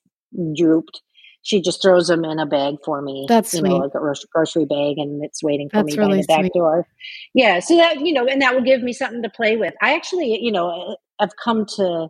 drooped, 0.55 1.03
she 1.47 1.61
just 1.61 1.81
throws 1.81 2.09
them 2.09 2.25
in 2.25 2.39
a 2.39 2.45
bag 2.45 2.75
for 2.83 3.01
me. 3.01 3.25
That's 3.29 3.53
you 3.53 3.61
sweet. 3.61 3.69
know, 3.69 3.77
like 3.77 3.95
a 3.95 4.27
grocery 4.33 4.65
bag, 4.65 4.97
and 4.97 5.23
it's 5.23 5.41
waiting 5.41 5.69
for 5.69 5.77
That's 5.77 5.95
me 5.95 6.03
really 6.03 6.17
by 6.17 6.21
the 6.21 6.27
back 6.27 6.39
sweet. 6.41 6.53
door. 6.53 6.87
Yeah, 7.33 7.59
so 7.59 7.77
that 7.77 8.01
you 8.01 8.11
know, 8.11 8.27
and 8.27 8.41
that 8.41 8.53
will 8.53 8.63
give 8.63 8.83
me 8.83 8.91
something 8.91 9.23
to 9.23 9.29
play 9.29 9.55
with. 9.55 9.73
I 9.81 9.95
actually, 9.95 10.37
you 10.41 10.51
know, 10.51 10.69
uh, 10.69 10.95
I've 11.19 11.37
come 11.41 11.65
to 11.77 12.09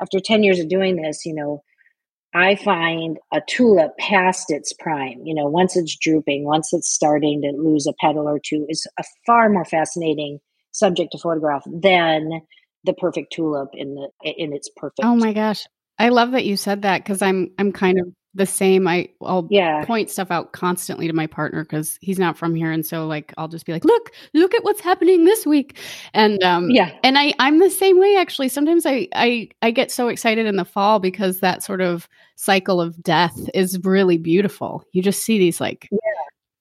after 0.00 0.18
ten 0.18 0.42
years 0.42 0.58
of 0.58 0.70
doing 0.70 0.96
this, 0.96 1.26
you 1.26 1.34
know, 1.34 1.62
I 2.34 2.54
find 2.54 3.18
a 3.34 3.42
tulip 3.46 3.98
past 3.98 4.46
its 4.48 4.72
prime, 4.72 5.20
you 5.24 5.34
know, 5.34 5.44
once 5.44 5.76
it's 5.76 5.94
drooping, 5.94 6.46
once 6.46 6.72
it's 6.72 6.90
starting 6.90 7.42
to 7.42 7.52
lose 7.60 7.86
a 7.86 7.92
petal 8.00 8.26
or 8.26 8.40
two, 8.42 8.64
is 8.70 8.86
a 8.98 9.04
far 9.26 9.50
more 9.50 9.66
fascinating 9.66 10.38
subject 10.72 11.12
to 11.12 11.18
photograph 11.18 11.64
than 11.66 12.40
the 12.84 12.94
perfect 12.94 13.30
tulip 13.30 13.68
in 13.74 13.94
the 13.94 14.08
in 14.22 14.54
its 14.54 14.70
oh 14.74 14.80
perfect. 14.80 15.04
Oh 15.04 15.16
my 15.16 15.34
gosh. 15.34 15.66
I 15.98 16.08
love 16.08 16.30
that 16.30 16.46
you 16.46 16.56
said 16.56 16.80
that 16.82 17.02
because 17.02 17.20
I'm 17.20 17.50
I'm 17.58 17.72
kind 17.72 18.00
of 18.00 18.06
the 18.34 18.46
same. 18.46 18.86
I 18.86 19.08
I'll 19.22 19.46
yeah. 19.50 19.84
point 19.84 20.10
stuff 20.10 20.30
out 20.30 20.52
constantly 20.52 21.06
to 21.08 21.12
my 21.12 21.26
partner 21.26 21.64
because 21.64 21.98
he's 22.00 22.18
not 22.18 22.38
from 22.38 22.54
here, 22.54 22.70
and 22.70 22.84
so 22.86 23.06
like 23.06 23.34
I'll 23.36 23.48
just 23.48 23.66
be 23.66 23.72
like, 23.72 23.84
"Look, 23.84 24.12
look 24.34 24.54
at 24.54 24.64
what's 24.64 24.80
happening 24.80 25.24
this 25.24 25.44
week," 25.44 25.78
and 26.14 26.42
um 26.42 26.70
yeah, 26.70 26.92
and 27.02 27.18
I 27.18 27.34
I'm 27.38 27.58
the 27.58 27.70
same 27.70 27.98
way 27.98 28.16
actually. 28.16 28.48
Sometimes 28.48 28.86
I 28.86 29.08
I 29.14 29.48
I 29.62 29.70
get 29.70 29.90
so 29.90 30.08
excited 30.08 30.46
in 30.46 30.56
the 30.56 30.64
fall 30.64 31.00
because 31.00 31.40
that 31.40 31.62
sort 31.62 31.80
of 31.80 32.08
cycle 32.36 32.80
of 32.80 33.02
death 33.02 33.36
is 33.52 33.78
really 33.82 34.18
beautiful. 34.18 34.84
You 34.92 35.02
just 35.02 35.22
see 35.22 35.38
these 35.38 35.60
like 35.60 35.88
yeah. 35.90 35.98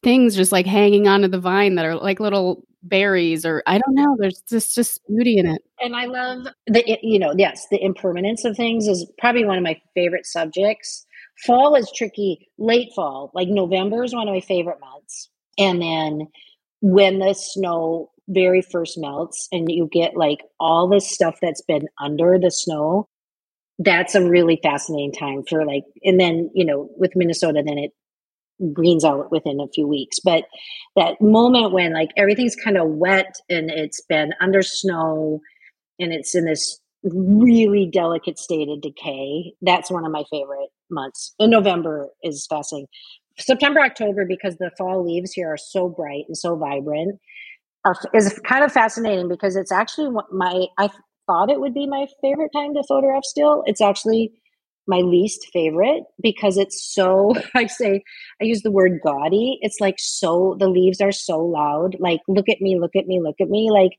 things 0.03 0.35
just 0.35 0.51
like 0.51 0.65
hanging 0.65 1.07
onto 1.07 1.27
the 1.27 1.39
vine 1.39 1.75
that 1.75 1.85
are 1.85 1.95
like 1.95 2.19
little 2.19 2.63
berries 2.81 3.45
or 3.45 3.61
I 3.67 3.77
don't 3.77 3.95
know. 3.95 4.15
There's 4.17 4.41
just 4.49 4.73
just 4.73 5.01
beauty 5.07 5.37
in 5.37 5.45
it. 5.45 5.61
And 5.79 5.95
I 5.95 6.05
love 6.05 6.47
the 6.65 6.97
you 7.03 7.19
know 7.19 7.33
yes 7.37 7.67
the 7.69 7.83
impermanence 7.83 8.45
of 8.45 8.55
things 8.55 8.87
is 8.87 9.05
probably 9.19 9.45
one 9.45 9.57
of 9.57 9.63
my 9.63 9.79
favorite 9.93 10.25
subjects 10.25 11.05
Fall 11.45 11.75
is 11.75 11.91
tricky. 11.95 12.49
Late 12.57 12.89
fall, 12.95 13.31
like 13.33 13.47
November 13.47 14.03
is 14.03 14.13
one 14.13 14.27
of 14.27 14.33
my 14.33 14.41
favorite 14.41 14.79
months. 14.81 15.29
And 15.57 15.81
then 15.81 16.27
when 16.81 17.19
the 17.19 17.33
snow 17.33 18.11
very 18.27 18.61
first 18.61 18.97
melts 18.97 19.47
and 19.51 19.71
you 19.71 19.89
get 19.91 20.15
like 20.15 20.39
all 20.59 20.87
this 20.87 21.09
stuff 21.09 21.37
that's 21.41 21.61
been 21.61 21.87
under 21.99 22.37
the 22.39 22.51
snow, 22.51 23.07
that's 23.79 24.15
a 24.15 24.27
really 24.27 24.59
fascinating 24.61 25.13
time 25.13 25.43
for 25.49 25.65
like, 25.65 25.83
and 26.03 26.19
then, 26.19 26.49
you 26.53 26.65
know, 26.65 26.89
with 26.97 27.15
Minnesota, 27.15 27.63
then 27.65 27.77
it 27.77 27.91
greens 28.73 29.05
out 29.05 29.31
within 29.31 29.59
a 29.61 29.67
few 29.73 29.87
weeks. 29.87 30.19
But 30.19 30.43
that 30.95 31.21
moment 31.21 31.71
when 31.71 31.93
like 31.93 32.09
everything's 32.17 32.55
kind 32.55 32.77
of 32.77 32.89
wet 32.89 33.35
and 33.49 33.69
it's 33.71 34.01
been 34.01 34.33
under 34.41 34.61
snow 34.61 35.39
and 35.97 36.11
it's 36.11 36.35
in 36.35 36.45
this 36.45 36.79
really 37.03 37.89
delicate 37.91 38.37
state 38.37 38.67
of 38.67 38.81
decay, 38.81 39.53
that's 39.61 39.89
one 39.89 40.05
of 40.05 40.11
my 40.11 40.25
favorite 40.29 40.69
months. 40.91 41.33
And 41.39 41.51
November 41.51 42.09
is 42.23 42.45
fascinating. 42.49 42.87
September, 43.37 43.79
October, 43.79 44.25
because 44.25 44.57
the 44.57 44.71
fall 44.77 45.05
leaves 45.05 45.31
here 45.31 45.51
are 45.51 45.57
so 45.57 45.87
bright 45.87 46.25
and 46.27 46.37
so 46.37 46.55
vibrant, 46.55 47.19
are, 47.85 47.95
is 48.13 48.39
kind 48.45 48.63
of 48.63 48.71
fascinating 48.71 49.29
because 49.29 49.55
it's 49.55 49.71
actually 49.71 50.09
my, 50.31 50.65
I 50.77 50.89
thought 51.25 51.49
it 51.49 51.61
would 51.61 51.73
be 51.73 51.87
my 51.87 52.05
favorite 52.21 52.51
time 52.53 52.73
to 52.73 52.83
photograph 52.87 53.23
still. 53.23 53.63
It's 53.65 53.81
actually 53.81 54.33
my 54.87 54.97
least 54.97 55.47
favorite 55.53 56.03
because 56.21 56.57
it's 56.57 56.83
so, 56.93 57.33
I 57.55 57.67
say, 57.67 58.03
I 58.41 58.45
use 58.45 58.61
the 58.63 58.71
word 58.71 58.99
gaudy. 59.03 59.59
It's 59.61 59.79
like 59.79 59.95
so, 59.97 60.57
the 60.59 60.67
leaves 60.67 60.99
are 60.99 61.11
so 61.11 61.39
loud. 61.39 61.95
Like, 61.99 62.19
look 62.27 62.49
at 62.49 62.59
me, 62.59 62.77
look 62.79 62.95
at 62.95 63.07
me, 63.07 63.21
look 63.21 63.35
at 63.39 63.49
me. 63.49 63.69
Like, 63.71 63.91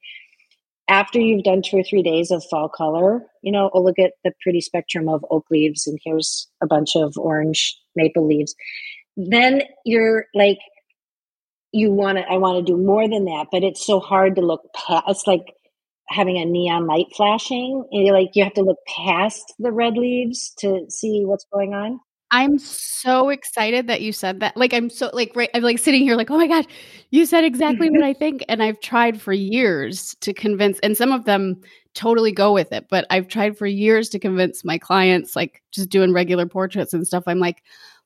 after 0.91 1.21
you've 1.21 1.45
done 1.45 1.63
two 1.63 1.79
or 1.79 1.85
three 1.85 2.03
days 2.03 2.31
of 2.31 2.45
fall 2.51 2.69
color, 2.69 3.23
you 3.43 3.53
know, 3.53 3.71
oh, 3.73 3.81
look 3.81 3.99
at 3.99 4.13
the 4.25 4.33
pretty 4.43 4.61
spectrum 4.61 5.09
of 5.09 5.25
oak 5.31 5.47
leaves, 5.51 5.87
and 5.87 5.99
here's 6.05 6.49
a 6.63 6.67
bunch 6.67 6.97
of 6.97 7.15
orange 7.17 7.79
maple 7.95 8.27
leaves. 8.27 8.55
Then 9.17 9.63
you're 9.85 10.27
like, 10.35 10.59
you 11.73 11.93
want 11.93 12.19
to, 12.19 12.25
I 12.29 12.37
want 12.39 12.59
to 12.59 12.73
do 12.73 12.77
more 12.77 13.09
than 13.09 13.25
that, 13.27 13.47
but 13.53 13.63
it's 13.63 13.87
so 13.87 14.01
hard 14.01 14.35
to 14.37 14.43
look 14.43 14.63
past. 14.75 15.05
It's 15.09 15.27
like 15.27 15.55
having 16.09 16.39
a 16.39 16.45
neon 16.45 16.87
light 16.89 17.07
flashing 17.17 17.85
and 17.93 18.05
you're 18.05 18.15
like, 18.15 18.31
you 18.35 18.43
have 18.43 18.55
to 18.55 18.63
look 18.63 18.79
past 18.89 19.55
the 19.61 19.71
red 19.71 19.97
leaves 19.97 20.53
to 20.59 20.87
see 20.89 21.23
what's 21.25 21.47
going 21.53 21.73
on. 21.73 22.01
I'm 22.33 22.59
so 22.59 23.29
excited 23.29 23.89
that 23.89 24.03
you 24.03 24.13
said 24.13 24.41
that. 24.41 24.57
Like 24.57 24.73
I'm 24.73 24.89
so 24.89 25.11
like 25.13 25.35
right 25.35 25.51
I'm 25.55 25.63
like 25.63 25.79
sitting 25.79 26.03
here 26.03 26.17
like, 26.17 26.31
"Oh 26.31 26.37
my 26.37 26.47
god, 26.47 26.67
you 27.11 27.27
said 27.27 27.45
exactly 27.45 27.91
what 27.91 28.05
I 28.05 28.13
think." 28.13 28.45
And 28.49 28.63
I've 28.63 28.81
tried 28.81 29.21
for 29.21 29.33
years 29.33 30.15
to 30.21 30.33
convince 30.33 30.79
and 30.81 30.97
some 30.97 31.11
of 31.13 31.25
them 31.25 31.61
totally 31.95 32.31
go 32.31 32.53
with 32.53 32.73
it, 32.73 32.87
but 32.89 33.05
I've 33.11 33.27
tried 33.27 33.59
for 33.59 33.67
years 33.67 34.09
to 34.11 34.19
convince 34.21 34.65
my 34.65 34.79
clients 34.79 35.35
like 35.35 35.63
just 35.73 35.89
doing 35.91 36.13
regular 36.13 36.47
portraits 36.47 36.95
and 36.95 37.05
stuff. 37.07 37.25
I'm 37.27 37.41
like, 37.41 37.63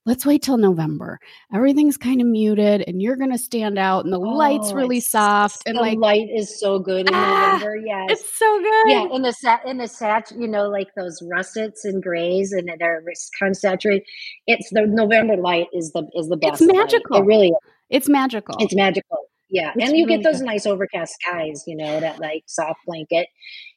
let's 0.07 0.27
wait 0.27 0.43
till 0.43 0.57
November. 0.57 1.19
Everything's 1.53 1.97
kind 1.97 2.21
of 2.21 2.27
muted 2.27 2.85
and 2.87 3.01
you're 3.01 3.17
going 3.17 3.33
to 3.33 3.39
stand 3.39 3.79
out 3.79 4.05
and 4.05 4.13
the 4.13 4.19
oh, 4.19 4.23
light's 4.23 4.73
really 4.73 5.01
soft 5.01 5.63
and 5.67 5.77
the 5.77 5.81
like 5.81 5.99
light 5.99 6.29
is 6.35 6.59
so 6.59 6.79
good 6.79 7.09
in 7.09 7.15
ah, 7.15 7.53
November. 7.53 7.77
Yes. 7.77 8.07
It's 8.11 8.39
so 8.39 8.59
good. 8.61 8.85
Yeah, 8.87 9.07
in 9.15 9.23
the 9.23 9.33
sat 9.33 9.65
in 9.67 9.79
the 9.79 9.89
sat, 9.89 10.33
you 10.37 10.49
know, 10.49 10.69
like 10.69 10.89
those 10.97 11.21
russets 11.31 11.85
and 11.85 12.03
grays 12.03 12.53
and 12.53 12.69
they're 12.79 13.03
kind 13.39 13.51
of 13.51 13.57
saturated. 13.57 14.07
It's 14.47 14.71
the 14.71 14.87
November 14.87 15.37
light 15.37 15.69
is 15.73 15.93
the 15.93 16.09
is 16.15 16.29
the 16.29 16.37
best. 16.37 16.61
It's 16.61 16.73
magical. 16.73 17.17
Light. 17.17 17.25
It 17.25 17.27
really 17.27 17.49
is. 17.49 17.57
It's 17.91 18.09
magical. 18.09 18.57
It's 18.61 18.75
magical. 18.75 19.19
Yeah. 19.51 19.73
It's 19.77 19.89
and 19.89 19.97
you 19.97 20.07
really 20.07 20.23
get 20.23 20.25
those 20.25 20.41
good. 20.41 20.47
nice 20.47 20.67
overcast 20.67 21.15
skies, 21.21 21.65
you 21.67 21.77
know, 21.77 22.01
that 22.01 22.19
like 22.21 22.45
soft 22.47 22.81
blanket. 22.87 23.29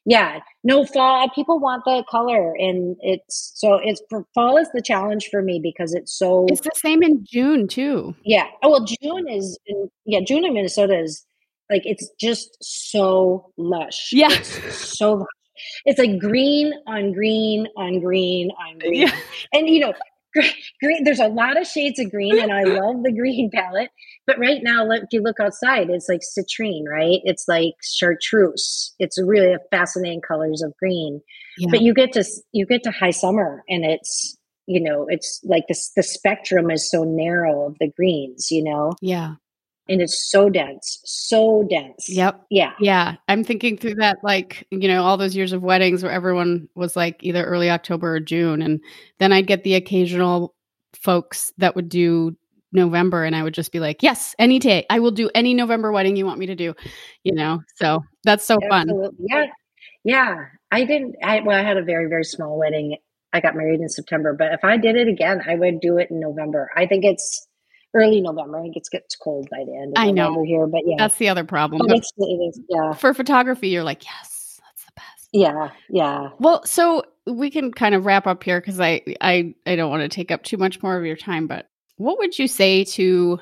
Yeah. 0.06 0.39
No 0.63 0.86
fall. 0.86 1.25
Uh, 1.25 1.30
people 1.34 1.60
want 1.60 1.84
the 1.86 2.03
color. 2.10 2.53
And 2.58 2.95
it's 3.01 3.51
so 3.56 3.75
it's 3.75 4.01
for 4.10 4.25
fall 4.34 4.58
is 4.58 4.69
the 4.73 4.82
challenge 4.82 5.27
for 5.30 5.41
me 5.41 5.60
because 5.62 5.93
it's 5.93 6.17
so. 6.17 6.45
It's 6.47 6.62
the 6.62 6.71
same 6.75 7.03
in 7.03 7.25
June 7.30 7.67
too. 7.67 8.15
Yeah. 8.23 8.47
Oh, 8.63 8.69
well, 8.69 8.86
June 8.86 9.27
is, 9.30 9.60
in, 9.65 9.89
yeah, 10.06 10.21
June 10.25 10.45
in 10.45 10.53
Minnesota 10.53 10.97
is 10.97 11.25
like, 11.69 11.82
it's 11.86 12.10
just 12.19 12.58
so 12.62 13.51
lush. 13.58 14.10
Yeah. 14.13 14.32
It's 14.32 14.97
so 14.97 15.13
lush. 15.13 15.27
It's 15.86 15.99
like 15.99 16.19
green 16.19 16.73
on 16.88 17.12
green 17.12 17.67
on 17.75 17.99
green 17.99 18.51
on 18.51 18.77
green. 18.80 19.08
Yeah. 19.08 19.15
And, 19.53 19.67
you 19.67 19.82
know, 19.82 19.93
green 20.82 21.04
there's 21.04 21.19
a 21.19 21.28
lot 21.28 21.60
of 21.60 21.67
shades 21.67 22.00
of 22.00 22.10
green 22.10 22.39
and 22.39 22.52
i 22.52 22.63
love 22.80 23.04
the 23.04 23.12
green 23.12 23.50
palette 23.54 23.89
but 24.26 24.39
right 24.39 24.62
now 24.63 24.86
look 24.86 25.04
if 25.04 25.10
you 25.12 25.21
look 25.21 25.39
outside 25.39 25.89
it's 25.89 26.10
like 26.10 26.21
citrine 26.21 26.84
right? 26.89 27.19
It's 27.23 27.45
like 27.47 27.76
chartreuse. 27.84 28.93
It's 29.00 29.21
really 29.21 29.56
fascinating 29.71 30.21
colors 30.21 30.62
of 30.62 30.73
green 30.78 31.21
yeah. 31.58 31.67
but 31.71 31.82
you 31.82 31.93
get 31.93 32.13
to 32.13 32.23
you 32.52 32.65
get 32.65 32.84
to 32.84 32.91
high 32.91 33.12
summer 33.12 33.63
and 33.69 33.86
it's 33.86 34.38
you 34.65 34.82
know 34.82 35.08
it's 35.10 35.41
like 35.43 35.63
this 35.67 35.91
the 35.95 36.04
spectrum 36.04 36.71
is 36.71 36.89
so 36.89 37.04
narrow 37.04 37.67
of 37.67 37.78
the 37.80 37.91
greens 37.95 38.47
you 38.52 38.63
know? 38.63 38.93
Yeah 39.02 39.36
and 39.89 40.02
it's 40.02 40.30
so 40.30 40.50
dense, 40.50 41.00
so 41.06 41.65
dense. 41.69 42.10
Yep. 42.10 42.45
Yeah. 42.50 42.73
Yeah. 42.80 43.15
I'm 43.28 43.43
thinking 43.43 43.78
through 43.78 43.95
that, 43.95 44.17
like, 44.23 44.67
you 44.69 44.88
know, 44.88 45.04
all 45.04 45.17
those 45.17 45.36
years 45.36 45.54
of 45.54 45.63
weddings 45.63 46.04
where 46.04 46.12
everyone 46.12 46.67
was 46.76 46.95
like 46.95 47.17
either 47.21 47.43
early 47.43 47.69
October 47.69 48.15
or 48.15 48.19
June. 48.19 48.62
And 48.62 48.82
then 49.19 49.32
I'd 49.32 49.47
get 49.47 49.63
the 49.63 49.76
occasional 49.76 50.54
folks 50.95 51.54
that 51.58 51.76
would 51.76 51.89
do 51.89 52.36
November 52.71 53.23
and 53.23 53.36
I 53.36 53.43
would 53.43 53.54
just 53.54 53.71
be 53.71 53.80
like, 53.80 54.04
yes, 54.04 54.36
any 54.38 54.60
day. 54.60 54.86
I 54.89 55.00
will 55.00 55.12
do 55.12 55.30
any 55.34 55.54
November 55.54 55.91
wedding 55.91 56.15
you 56.15 56.26
want 56.26 56.39
me 56.39 56.47
to 56.47 56.56
do, 56.56 56.76
you 57.23 57.34
know? 57.34 57.62
So 57.76 58.02
that's 58.23 58.45
so 58.45 58.58
Absolutely. 58.69 59.08
fun. 59.08 59.17
Yeah. 59.19 59.45
Yeah. 60.04 60.36
I 60.71 60.84
didn't, 60.84 61.15
I, 61.23 61.39
well, 61.41 61.58
I 61.58 61.63
had 61.63 61.78
a 61.78 61.84
very, 61.84 62.10
very 62.10 62.26
small 62.26 62.58
wedding. 62.58 62.97
I 63.34 63.39
got 63.39 63.56
married 63.56 63.80
in 63.80 63.89
September, 63.89 64.34
but 64.38 64.54
if 64.54 64.63
I 64.63 64.78
did 64.78 64.95
it 64.95 65.08
again, 65.08 65.41
I 65.47 65.56
would 65.56 65.80
do 65.80 65.97
it 65.97 66.12
in 66.12 66.19
November. 66.19 66.69
I 66.76 66.86
think 66.86 67.06
it's, 67.06 67.46
early 67.93 68.21
November. 68.21 68.60
I 68.60 68.63
think 68.63 68.78
it 68.78 68.88
gets 68.91 69.15
cold 69.15 69.47
by 69.50 69.63
the 69.65 69.76
end 69.76 69.97
of 69.97 70.02
I 70.02 70.12
November 70.12 70.41
know. 70.41 70.45
here, 70.45 70.67
but 70.67 70.82
yeah, 70.86 70.95
that's 70.97 71.15
the 71.15 71.30
other 71.30 71.43
problem. 71.43 71.82
It's, 71.89 72.12
it 72.17 72.23
is, 72.23 72.60
yeah. 72.69 72.93
For 72.93 73.13
photography, 73.13 73.69
you're 73.69 73.84
like, 73.84 74.06
yes, 74.06 74.60
that's 74.63 74.86
the 74.86 74.91
best. 74.95 75.30
Yeah, 75.32 75.69
yeah. 75.89 76.30
Well, 76.39 76.65
so 76.65 77.04
we 77.26 77.50
can 77.50 77.71
kind 77.71 77.95
of 77.95 78.06
wrap 78.06 78.28
up 78.28 78.43
here 78.43 78.60
because 78.60 78.80
I, 78.80 79.02
I, 79.21 79.54
I 79.65 79.76
don't 79.76 79.89
want 79.89 80.02
to 80.02 80.10
take 80.10 80.32
up 80.32 80.43
too 80.43 80.58
much 80.58 80.82
more 80.82 80.97
of 80.97 81.06
your 81.06 81.17
time. 81.17 81.47
But 81.47 81.69
what 81.97 82.17
would 82.19 82.38
you 82.38 82.47
say 82.47 82.84
to 82.86 83.39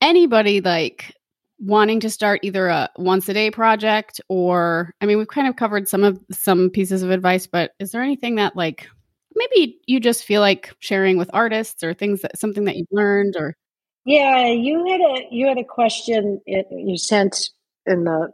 anybody 0.00 0.60
like 0.60 1.16
wanting 1.58 2.00
to 2.00 2.10
start 2.10 2.40
either 2.42 2.66
a 2.66 2.90
once 2.96 3.28
a 3.28 3.34
day 3.34 3.50
project 3.50 4.20
or 4.28 4.92
I 5.00 5.06
mean, 5.06 5.18
we've 5.18 5.28
kind 5.28 5.46
of 5.46 5.56
covered 5.56 5.88
some 5.88 6.02
of 6.04 6.18
some 6.30 6.70
pieces 6.70 7.02
of 7.02 7.10
advice, 7.10 7.46
but 7.46 7.72
is 7.78 7.92
there 7.92 8.02
anything 8.02 8.34
that 8.34 8.56
like 8.56 8.88
maybe 9.36 9.80
you 9.86 10.00
just 10.00 10.24
feel 10.24 10.40
like 10.40 10.74
sharing 10.80 11.16
with 11.16 11.30
artists 11.32 11.82
or 11.82 11.94
things 11.94 12.22
that 12.22 12.38
something 12.38 12.64
that 12.64 12.76
you've 12.76 12.88
learned 12.90 13.34
or 13.36 13.56
yeah 14.04 14.46
you 14.46 14.84
had 14.86 15.00
a 15.00 15.26
you 15.30 15.46
had 15.46 15.58
a 15.58 15.64
question 15.64 16.40
it, 16.46 16.66
you 16.70 16.96
sent 16.96 17.50
in 17.86 18.04
the 18.04 18.30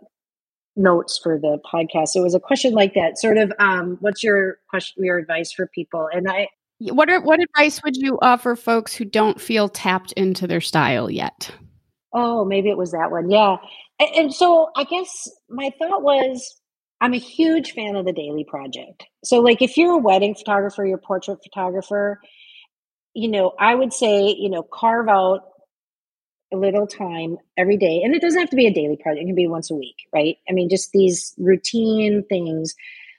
notes 0.78 1.18
for 1.22 1.38
the 1.38 1.58
podcast. 1.70 2.16
It 2.16 2.20
was 2.20 2.34
a 2.34 2.40
question 2.40 2.72
like 2.72 2.94
that 2.94 3.18
sort 3.18 3.36
of 3.36 3.52
um 3.58 3.98
what's 4.00 4.22
your 4.22 4.58
question 4.70 5.04
your 5.04 5.18
advice 5.18 5.52
for 5.52 5.66
people? 5.66 6.08
And 6.12 6.30
i 6.30 6.48
what 6.80 7.10
are 7.10 7.20
what 7.20 7.40
advice 7.40 7.82
would 7.82 7.96
you 7.96 8.18
offer 8.22 8.54
folks 8.54 8.94
who 8.94 9.04
don't 9.04 9.40
feel 9.40 9.68
tapped 9.68 10.12
into 10.12 10.46
their 10.46 10.60
style 10.60 11.10
yet? 11.10 11.50
Oh 12.14 12.44
maybe 12.44 12.70
it 12.70 12.78
was 12.78 12.92
that 12.92 13.10
one 13.10 13.30
yeah. 13.30 13.56
And, 13.98 14.10
and 14.14 14.34
so 14.34 14.70
i 14.76 14.84
guess 14.84 15.28
my 15.50 15.70
thought 15.78 16.02
was 16.02 16.60
I'm 17.00 17.14
a 17.14 17.18
huge 17.18 17.72
fan 17.72 17.96
of 17.96 18.06
the 18.06 18.12
daily 18.12 18.44
project. 18.44 19.04
So, 19.24 19.40
like, 19.40 19.62
if 19.62 19.76
you're 19.76 19.92
a 19.92 19.98
wedding 19.98 20.34
photographer, 20.34 20.84
you're 20.84 20.98
a 20.98 21.00
portrait 21.00 21.38
photographer, 21.42 22.20
you 23.14 23.28
know, 23.28 23.52
I 23.58 23.74
would 23.74 23.92
say, 23.92 24.34
you 24.38 24.50
know, 24.50 24.62
carve 24.62 25.08
out 25.08 25.42
a 26.52 26.56
little 26.56 26.86
time 26.86 27.36
every 27.56 27.76
day. 27.76 28.02
And 28.02 28.14
it 28.14 28.22
doesn't 28.22 28.40
have 28.40 28.50
to 28.50 28.56
be 28.56 28.66
a 28.66 28.72
daily 28.72 28.96
project, 28.96 29.22
it 29.22 29.26
can 29.26 29.34
be 29.34 29.46
once 29.46 29.70
a 29.70 29.74
week, 29.74 29.96
right? 30.12 30.36
I 30.48 30.52
mean, 30.52 30.68
just 30.68 30.92
these 30.92 31.34
routine 31.38 32.24
things 32.28 32.74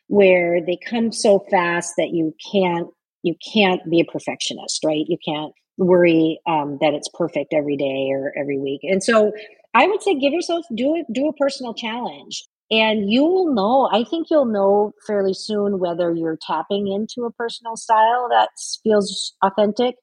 where 0.10 0.60
they 0.66 0.76
come 0.76 1.12
so 1.12 1.40
fast 1.52 1.94
that 1.98 2.10
you 2.10 2.36
can't 2.52 2.90
you 3.22 3.36
can't 3.54 3.88
be 3.90 4.02
a 4.02 4.12
perfectionist 4.12 4.84
right 4.84 5.06
you 5.08 5.18
can't 5.24 5.54
worry 5.78 6.40
um, 6.48 6.78
that 6.82 6.94
it's 6.94 7.08
perfect 7.14 7.54
every 7.54 7.78
day 7.78 8.10
or 8.12 8.34
every 8.38 8.58
week 8.58 8.82
and 8.84 9.04
so 9.04 9.32
i 9.76 9.88
would 9.88 10.02
say 10.02 10.16
give 10.16 10.34
yourself 10.34 10.66
do 10.76 10.96
it 10.96 11.06
do 11.14 11.28
a 11.28 11.34
personal 11.34 11.74
challenge 11.74 12.44
and 12.72 13.12
you 13.12 13.24
will 13.24 13.54
know, 13.54 13.90
I 13.92 14.04
think 14.04 14.28
you'll 14.30 14.46
know 14.46 14.94
fairly 15.08 15.34
soon 15.34 15.80
whether 15.80 16.14
you're 16.14 16.38
tapping 16.46 16.88
into 16.88 17.26
a 17.26 17.32
personal 17.32 17.76
style 17.76 18.28
that 18.30 18.50
feels 18.84 19.34
authentic. 19.44 19.96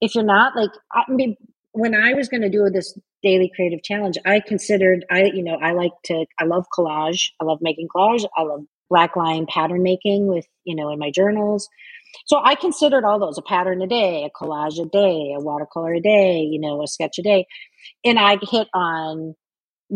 If 0.00 0.14
you're 0.14 0.24
not, 0.24 0.56
like, 0.56 0.70
I 0.92 1.02
mean, 1.10 1.36
when 1.72 1.94
I 1.94 2.14
was 2.14 2.28
going 2.28 2.42
to 2.42 2.48
do 2.48 2.68
this 2.70 2.98
daily 3.22 3.50
creative 3.54 3.82
challenge, 3.82 4.16
I 4.24 4.40
considered, 4.40 5.04
I, 5.10 5.24
you 5.24 5.42
know, 5.42 5.56
I 5.56 5.72
like 5.72 5.92
to, 6.04 6.24
I 6.38 6.44
love 6.44 6.64
collage. 6.76 7.28
I 7.40 7.44
love 7.44 7.58
making 7.60 7.88
collage. 7.94 8.24
I 8.36 8.42
love 8.42 8.60
black 8.88 9.14
line 9.16 9.46
pattern 9.46 9.82
making 9.82 10.28
with, 10.28 10.46
you 10.64 10.74
know, 10.74 10.90
in 10.90 10.98
my 10.98 11.10
journals. 11.10 11.68
So 12.26 12.40
I 12.42 12.54
considered 12.54 13.04
all 13.04 13.18
those 13.18 13.36
a 13.36 13.42
pattern 13.42 13.82
a 13.82 13.86
day, 13.86 14.24
a 14.24 14.30
collage 14.30 14.80
a 14.82 14.88
day, 14.88 15.34
a 15.36 15.40
watercolor 15.40 15.94
a 15.94 16.00
day, 16.00 16.40
you 16.40 16.58
know, 16.58 16.82
a 16.82 16.86
sketch 16.86 17.18
a 17.18 17.22
day. 17.22 17.46
And 18.02 18.18
I 18.18 18.38
hit 18.50 18.68
on 18.72 19.34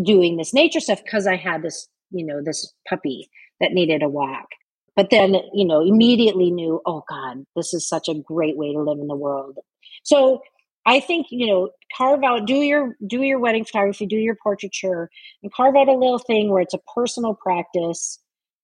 doing 0.05 0.37
this 0.37 0.53
nature 0.53 0.81
stuff 0.81 1.03
because 1.03 1.27
I 1.27 1.37
had 1.37 1.63
this 1.63 1.89
you 2.13 2.25
know, 2.25 2.43
this 2.43 2.73
puppy 2.89 3.29
that 3.61 3.73
needed 3.73 4.03
a 4.03 4.09
walk. 4.09 4.47
But 4.95 5.11
then, 5.11 5.37
you 5.55 5.65
know, 5.65 5.81
immediately 5.81 6.51
knew, 6.51 6.81
oh 6.85 7.03
God, 7.09 7.45
this 7.57 7.73
is 7.73 7.89
such 7.89 8.09
a 8.09 8.15
great 8.15 8.57
way 8.57 8.73
to 8.73 8.81
live 8.81 8.99
in 8.99 9.07
the 9.07 9.17
world. 9.17 9.59
So 10.03 10.43
I 10.85 11.01
think, 11.01 11.29
you 11.31 11.47
know, 11.47 11.71
carve 11.97 12.23
out, 12.25 12.47
do 12.47 12.57
your 12.57 12.97
do 13.07 13.23
your 13.23 13.39
wedding 13.39 13.65
photography, 13.65 14.07
do 14.07 14.17
your 14.17 14.37
portraiture, 14.43 15.09
and 15.43 15.53
carve 15.53 15.77
out 15.77 15.89
a 15.89 15.93
little 15.93 16.19
thing 16.19 16.51
where 16.51 16.61
it's 16.61 16.75
a 16.75 16.81
personal 16.95 17.35
practice 17.35 18.19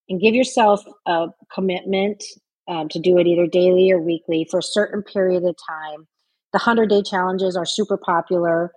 and 0.08 0.20
give 0.20 0.34
yourself 0.34 0.84
a 1.06 1.28
commitment 1.52 2.22
um, 2.66 2.88
to 2.90 2.98
do 2.98 3.18
it 3.18 3.26
either 3.26 3.46
daily 3.46 3.90
or 3.90 4.00
weekly 4.00 4.46
for 4.50 4.58
a 4.58 4.62
certain 4.62 5.02
period 5.02 5.44
of 5.44 5.56
time. 5.68 6.06
The 6.52 6.58
100 6.58 6.88
day 6.88 7.02
challenges 7.02 7.56
are 7.56 7.66
super 7.66 7.96
popular. 7.96 8.72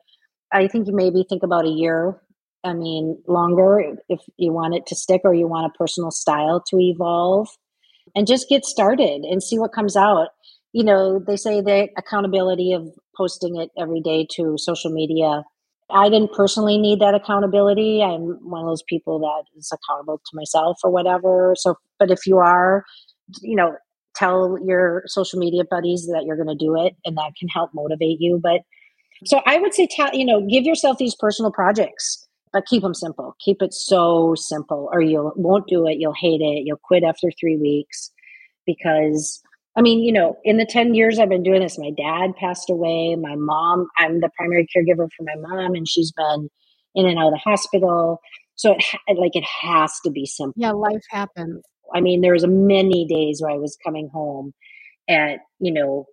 I 0.54 0.68
think 0.68 0.88
you 0.88 0.94
maybe 0.94 1.26
think 1.28 1.44
about 1.44 1.66
a 1.66 1.70
year 1.70 2.22
I 2.64 2.74
mean, 2.74 3.22
longer 3.28 3.96
if 4.08 4.20
you 4.38 4.54
want 4.54 4.76
it 4.76 4.86
to 4.88 4.96
stick 4.96 5.22
or 5.24 5.34
you 5.34 5.48
want 5.48 5.72
a 5.74 5.78
personal 5.78 6.12
style 6.12 6.64
to 6.70 6.78
evolve 6.80 7.50
and 8.16 8.28
just 8.28 8.50
get 8.50 8.66
started 8.66 9.24
and 9.24 9.42
see 9.42 9.58
what 9.58 9.74
comes 9.74 9.96
out. 9.96 10.30
You 10.74 10.84
know, 10.84 11.20
they 11.20 11.36
say 11.36 11.62
the 11.62 11.90
accountability 11.98 12.72
of 12.74 12.88
posting 13.18 13.58
it 13.58 13.70
every 13.78 14.00
day 14.00 14.28
to 14.36 14.56
social 14.58 14.92
media. 14.92 15.44
I 15.90 16.08
didn't 16.08 16.34
personally 16.34 16.78
need 16.78 17.00
that 17.02 17.16
accountability. 17.16 18.02
I'm 18.02 18.38
one 18.50 18.62
of 18.62 18.68
those 18.68 18.84
people 18.88 19.20
that 19.20 19.44
is 19.58 19.72
accountable 19.74 20.20
to 20.20 20.32
myself 20.36 20.78
or 20.84 20.92
whatever. 20.92 21.54
So, 21.58 21.76
but 22.00 22.12
if 22.12 22.26
you 22.26 22.38
are, 22.38 22.86
you 23.42 23.56
know, 23.56 23.76
tell 24.16 24.58
your 24.66 25.04
social 25.08 25.40
media 25.40 25.64
buddies 25.70 26.08
that 26.08 26.24
you're 26.26 26.38
going 26.38 26.58
to 26.58 26.66
do 26.66 26.76
it 26.82 26.96
and 27.06 27.18
that 27.18 27.34
can 27.38 27.50
help 27.50 27.72
motivate 27.74 28.18
you. 28.20 28.40
But 28.42 28.62
so 29.26 29.42
I 29.46 29.58
would 29.58 29.74
say, 29.74 29.88
tell, 29.90 30.14
you 30.14 30.26
know, 30.26 30.46
give 30.48 30.64
yourself 30.64 30.98
these 30.98 31.16
personal 31.16 31.52
projects 31.52 32.28
but 32.54 32.66
keep 32.66 32.84
them 32.84 32.94
simple. 32.94 33.36
Keep 33.40 33.62
it 33.62 33.74
so 33.74 34.36
simple, 34.36 34.90
or 34.92 35.02
you 35.02 35.32
won't 35.36 35.68
do 35.68 35.88
it. 35.88 35.98
You'll 36.00 36.14
hate 36.20 36.42
it. 36.42 36.64
You'll 36.66 36.82
quit 36.84 37.04
after 37.04 37.30
three 37.40 37.58
weeks 37.58 38.12
because 38.66 39.42
I 39.78 39.82
mean, 39.82 40.04
you 40.04 40.12
know, 40.12 40.38
in 40.44 40.58
the 40.58 40.66
10 40.66 40.94
years 40.96 41.18
I've 41.18 41.30
been 41.30 41.44
doing 41.44 41.62
this, 41.62 41.80
my 41.80 41.92
dad 41.92 42.36
passed 42.36 42.70
away. 42.70 43.16
My 43.16 43.36
mom, 43.36 43.88
I'm 43.98 44.20
the 44.20 44.30
primary 44.36 44.68
caregiver 44.76 45.08
for 45.16 45.24
my 45.24 45.36
mom, 45.38 45.76
and 45.76 45.88
she's 45.88 46.12
been 46.12 46.50
in 46.94 47.08
and 47.08 47.18
out 47.18 47.28
of 47.28 47.34
the 47.34 47.38
hospital. 47.38 48.20
So 48.56 48.76
it 49.08 49.18
like 49.18 49.36
it 49.36 49.46
has 49.62 49.94
to 50.04 50.12
be 50.12 50.26
simple. 50.26 50.54
Yeah, 50.58 50.72
life 50.72 51.04
happens. 51.10 51.64
I 51.94 52.02
mean, 52.02 52.22
there 52.22 52.34
was 52.34 52.46
many 52.46 53.06
days 53.06 53.42
where 53.42 53.52
I 53.52 53.58
was 53.58 53.78
coming 53.84 54.10
home 54.14 54.54
at, 55.10 55.40
you 55.60 55.72
know, 55.72 56.06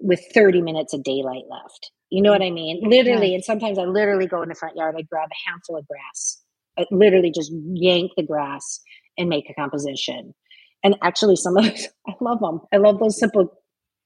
with 0.00 0.20
30 0.32 0.62
minutes 0.62 0.94
of 0.94 1.02
daylight 1.02 1.44
left. 1.50 1.90
You 2.10 2.22
know 2.22 2.30
what 2.30 2.42
I 2.42 2.50
mean? 2.50 2.80
Literally, 2.82 3.28
yeah. 3.28 3.34
and 3.34 3.44
sometimes 3.44 3.78
I 3.78 3.84
literally 3.84 4.26
go 4.26 4.42
in 4.42 4.48
the 4.48 4.54
front 4.54 4.76
yard, 4.76 4.94
I 4.98 5.02
grab 5.02 5.28
a 5.30 5.50
handful 5.50 5.76
of 5.76 5.86
grass, 5.86 6.42
I 6.78 6.86
literally 6.90 7.32
just 7.34 7.52
yank 7.52 8.12
the 8.16 8.22
grass 8.22 8.80
and 9.16 9.28
make 9.28 9.50
a 9.50 9.54
composition. 9.54 10.34
And 10.84 10.96
actually, 11.02 11.36
some 11.36 11.56
of 11.56 11.64
those, 11.64 11.88
I 12.08 12.14
love 12.20 12.40
them. 12.40 12.60
I 12.72 12.76
love 12.76 12.98
those 13.00 13.18
simple 13.18 13.52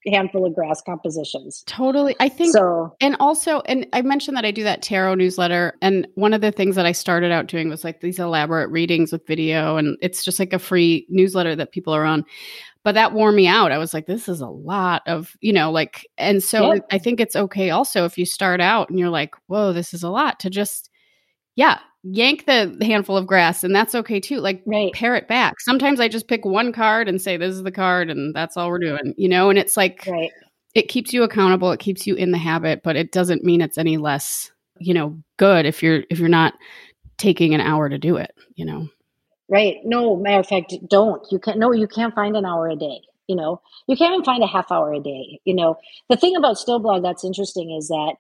handful 0.06 0.46
of 0.46 0.54
grass 0.54 0.82
compositions. 0.84 1.62
Totally. 1.66 2.16
I 2.18 2.28
think 2.28 2.54
so. 2.54 2.96
And 3.00 3.16
also, 3.20 3.60
and 3.66 3.86
I 3.92 4.02
mentioned 4.02 4.36
that 4.36 4.44
I 4.44 4.50
do 4.50 4.64
that 4.64 4.82
tarot 4.82 5.14
newsletter. 5.14 5.74
And 5.80 6.08
one 6.14 6.34
of 6.34 6.40
the 6.40 6.50
things 6.50 6.76
that 6.76 6.86
I 6.86 6.92
started 6.92 7.30
out 7.30 7.46
doing 7.46 7.68
was 7.68 7.84
like 7.84 8.00
these 8.00 8.18
elaborate 8.18 8.68
readings 8.70 9.12
with 9.12 9.26
video. 9.26 9.76
And 9.76 9.96
it's 10.02 10.24
just 10.24 10.38
like 10.38 10.52
a 10.52 10.58
free 10.58 11.06
newsletter 11.08 11.54
that 11.56 11.72
people 11.72 11.94
are 11.94 12.04
on. 12.04 12.24
But 12.84 12.96
that 12.96 13.12
wore 13.12 13.30
me 13.30 13.46
out. 13.46 13.70
I 13.70 13.78
was 13.78 13.94
like, 13.94 14.06
this 14.06 14.28
is 14.28 14.40
a 14.40 14.48
lot 14.48 15.02
of, 15.06 15.36
you 15.40 15.52
know, 15.52 15.70
like, 15.70 16.06
and 16.18 16.42
so 16.42 16.80
I 16.90 16.98
think 16.98 17.20
it's 17.20 17.36
okay 17.36 17.70
also 17.70 18.04
if 18.04 18.18
you 18.18 18.26
start 18.26 18.60
out 18.60 18.90
and 18.90 18.98
you're 18.98 19.08
like, 19.08 19.34
whoa, 19.46 19.72
this 19.72 19.94
is 19.94 20.02
a 20.02 20.10
lot 20.10 20.40
to 20.40 20.50
just, 20.50 20.90
yeah, 21.54 21.78
yank 22.04 22.46
the 22.46 22.76
handful 22.82 23.16
of 23.16 23.26
grass 23.26 23.62
and 23.62 23.74
that's 23.74 23.94
okay 23.94 24.18
too 24.18 24.38
like 24.38 24.60
right. 24.66 24.92
pare 24.92 25.14
it 25.14 25.28
back 25.28 25.60
sometimes 25.60 26.00
i 26.00 26.08
just 26.08 26.26
pick 26.26 26.44
one 26.44 26.72
card 26.72 27.08
and 27.08 27.22
say 27.22 27.36
this 27.36 27.54
is 27.54 27.62
the 27.62 27.70
card 27.70 28.10
and 28.10 28.34
that's 28.34 28.56
all 28.56 28.68
we're 28.68 28.78
doing 28.78 29.14
you 29.16 29.28
know 29.28 29.50
and 29.50 29.58
it's 29.58 29.76
like 29.76 30.04
right. 30.08 30.30
it 30.74 30.88
keeps 30.88 31.12
you 31.12 31.22
accountable 31.22 31.70
it 31.70 31.78
keeps 31.78 32.04
you 32.04 32.16
in 32.16 32.32
the 32.32 32.38
habit 32.38 32.82
but 32.82 32.96
it 32.96 33.12
doesn't 33.12 33.44
mean 33.44 33.60
it's 33.60 33.78
any 33.78 33.98
less 33.98 34.50
you 34.80 34.92
know 34.92 35.16
good 35.36 35.64
if 35.64 35.80
you're 35.80 36.02
if 36.10 36.18
you're 36.18 36.28
not 36.28 36.54
taking 37.18 37.54
an 37.54 37.60
hour 37.60 37.88
to 37.88 37.98
do 37.98 38.16
it 38.16 38.32
you 38.56 38.64
know 38.64 38.88
right 39.52 39.76
no 39.84 40.16
matter 40.16 40.40
of 40.40 40.46
fact 40.48 40.74
don't 40.88 41.22
you 41.30 41.38
can't 41.38 41.58
no 41.58 41.72
you 41.72 41.86
can't 41.86 42.14
find 42.14 42.36
an 42.36 42.46
hour 42.46 42.68
a 42.68 42.76
day 42.76 43.00
you 43.28 43.36
know 43.36 43.60
you 43.86 43.96
can't 43.96 44.14
even 44.14 44.24
find 44.24 44.42
a 44.42 44.46
half 44.48 44.72
hour 44.72 44.92
a 44.92 45.00
day 45.00 45.38
you 45.44 45.54
know 45.54 45.76
the 46.10 46.16
thing 46.16 46.34
about 46.34 46.58
still 46.58 46.80
blog 46.80 47.02
that's 47.04 47.24
interesting 47.24 47.70
is 47.70 47.88
that 47.88 48.14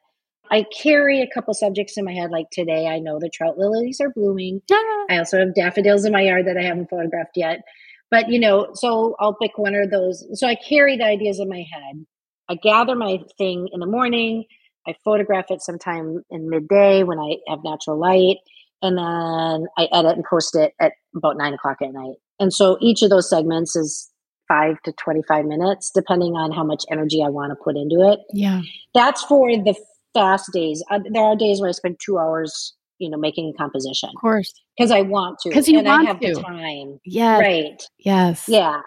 I 0.52 0.64
carry 0.64 1.22
a 1.22 1.30
couple 1.32 1.54
subjects 1.54 1.96
in 1.96 2.04
my 2.04 2.12
head. 2.12 2.30
Like 2.30 2.50
today, 2.50 2.86
I 2.86 2.98
know 2.98 3.18
the 3.18 3.30
trout 3.30 3.56
lilies 3.56 4.02
are 4.02 4.10
blooming. 4.10 4.60
I 5.08 5.16
also 5.16 5.38
have 5.38 5.54
daffodils 5.54 6.04
in 6.04 6.12
my 6.12 6.20
yard 6.20 6.46
that 6.46 6.58
I 6.58 6.62
haven't 6.62 6.90
photographed 6.90 7.36
yet. 7.36 7.62
But, 8.10 8.28
you 8.28 8.38
know, 8.38 8.68
so 8.74 9.16
I'll 9.18 9.32
pick 9.32 9.56
one 9.56 9.74
of 9.74 9.90
those. 9.90 10.26
So 10.38 10.46
I 10.46 10.56
carry 10.56 10.98
the 10.98 11.06
ideas 11.06 11.40
in 11.40 11.48
my 11.48 11.64
head. 11.72 12.04
I 12.50 12.56
gather 12.56 12.94
my 12.94 13.20
thing 13.38 13.70
in 13.72 13.80
the 13.80 13.86
morning. 13.86 14.44
I 14.86 14.94
photograph 15.02 15.46
it 15.50 15.62
sometime 15.62 16.22
in 16.28 16.50
midday 16.50 17.02
when 17.02 17.18
I 17.18 17.36
have 17.48 17.64
natural 17.64 17.98
light. 17.98 18.36
And 18.82 18.98
then 18.98 19.66
I 19.78 19.88
edit 19.92 20.16
and 20.16 20.24
post 20.28 20.56
it 20.56 20.72
at 20.80 20.92
about 21.16 21.36
nine 21.36 21.54
o'clock 21.54 21.78
at 21.82 21.92
night. 21.92 22.16
And 22.40 22.52
so 22.52 22.76
each 22.80 23.02
of 23.02 23.10
those 23.10 23.30
segments 23.30 23.76
is 23.76 24.10
five 24.48 24.76
to 24.82 24.92
25 24.92 25.44
minutes, 25.44 25.90
depending 25.94 26.34
on 26.34 26.52
how 26.52 26.64
much 26.64 26.84
energy 26.90 27.22
I 27.24 27.28
want 27.28 27.52
to 27.52 27.56
put 27.62 27.76
into 27.76 28.00
it. 28.12 28.20
Yeah. 28.32 28.62
That's 28.94 29.22
for 29.24 29.48
the 29.50 29.74
fast 30.14 30.50
days. 30.52 30.82
Uh, 30.90 31.00
there 31.10 31.22
are 31.22 31.36
days 31.36 31.60
where 31.60 31.68
I 31.68 31.72
spend 31.72 31.98
two 32.04 32.18
hours, 32.18 32.74
you 32.98 33.08
know, 33.08 33.16
making 33.16 33.52
a 33.54 33.56
composition. 33.56 34.10
Of 34.10 34.20
course. 34.20 34.52
Because 34.76 34.90
I 34.90 35.02
want 35.02 35.38
to. 35.40 35.50
Because 35.50 35.68
you 35.68 35.78
and 35.78 35.86
want 35.86 36.06
I 36.06 36.10
have 36.10 36.20
to. 36.20 36.34
the 36.34 36.42
time. 36.42 36.98
Yeah. 37.04 37.38
Right. 37.38 37.82
Yes. 37.98 38.44
Yeah. 38.48 38.80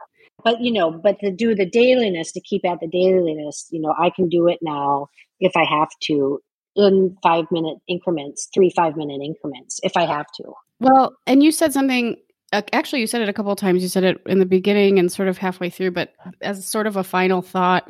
But 0.44 0.62
you 0.62 0.72
know, 0.72 0.92
but 0.92 1.20
to 1.22 1.32
do 1.32 1.56
the 1.56 1.66
dailiness, 1.66 2.32
to 2.34 2.42
keep 2.42 2.66
at 2.66 2.80
the 2.80 2.88
dailiness, 2.88 3.68
you 3.72 3.82
know, 3.82 3.96
I 3.98 4.12
can 4.12 4.30
do 4.30 4.48
it 4.48 4.60
now 4.62 5.08
if 5.40 5.54
I 5.56 5.64
have 5.64 5.90
to 6.04 6.40
in 6.76 7.16
five 7.24 7.46
minute 7.52 7.78
increments, 7.88 8.50
three 8.54 8.72
five 8.76 8.96
minute 8.96 9.22
increments, 9.24 9.80
if 9.84 9.96
I 9.96 10.06
have 10.06 10.28
to. 10.38 10.54
Well, 10.80 11.16
and 11.26 11.42
you 11.42 11.52
said 11.52 11.74
something 11.74 12.18
actually 12.74 13.02
you 13.02 13.08
said 13.08 13.22
it 13.22 13.30
a 13.30 13.34
couple 13.34 13.52
of 13.52 13.58
times 13.58 13.82
you 13.82 13.90
said 13.90 14.04
it 14.04 14.22
in 14.28 14.40
the 14.40 14.46
beginning 14.46 15.00
and 15.00 15.12
sort 15.12 15.28
of 15.28 15.38
halfway 15.38 15.70
through 15.70 15.92
but 15.92 16.14
as 16.42 16.66
sort 16.66 16.88
of 16.88 16.96
a 16.96 17.04
final 17.04 17.42
thought 17.42 17.90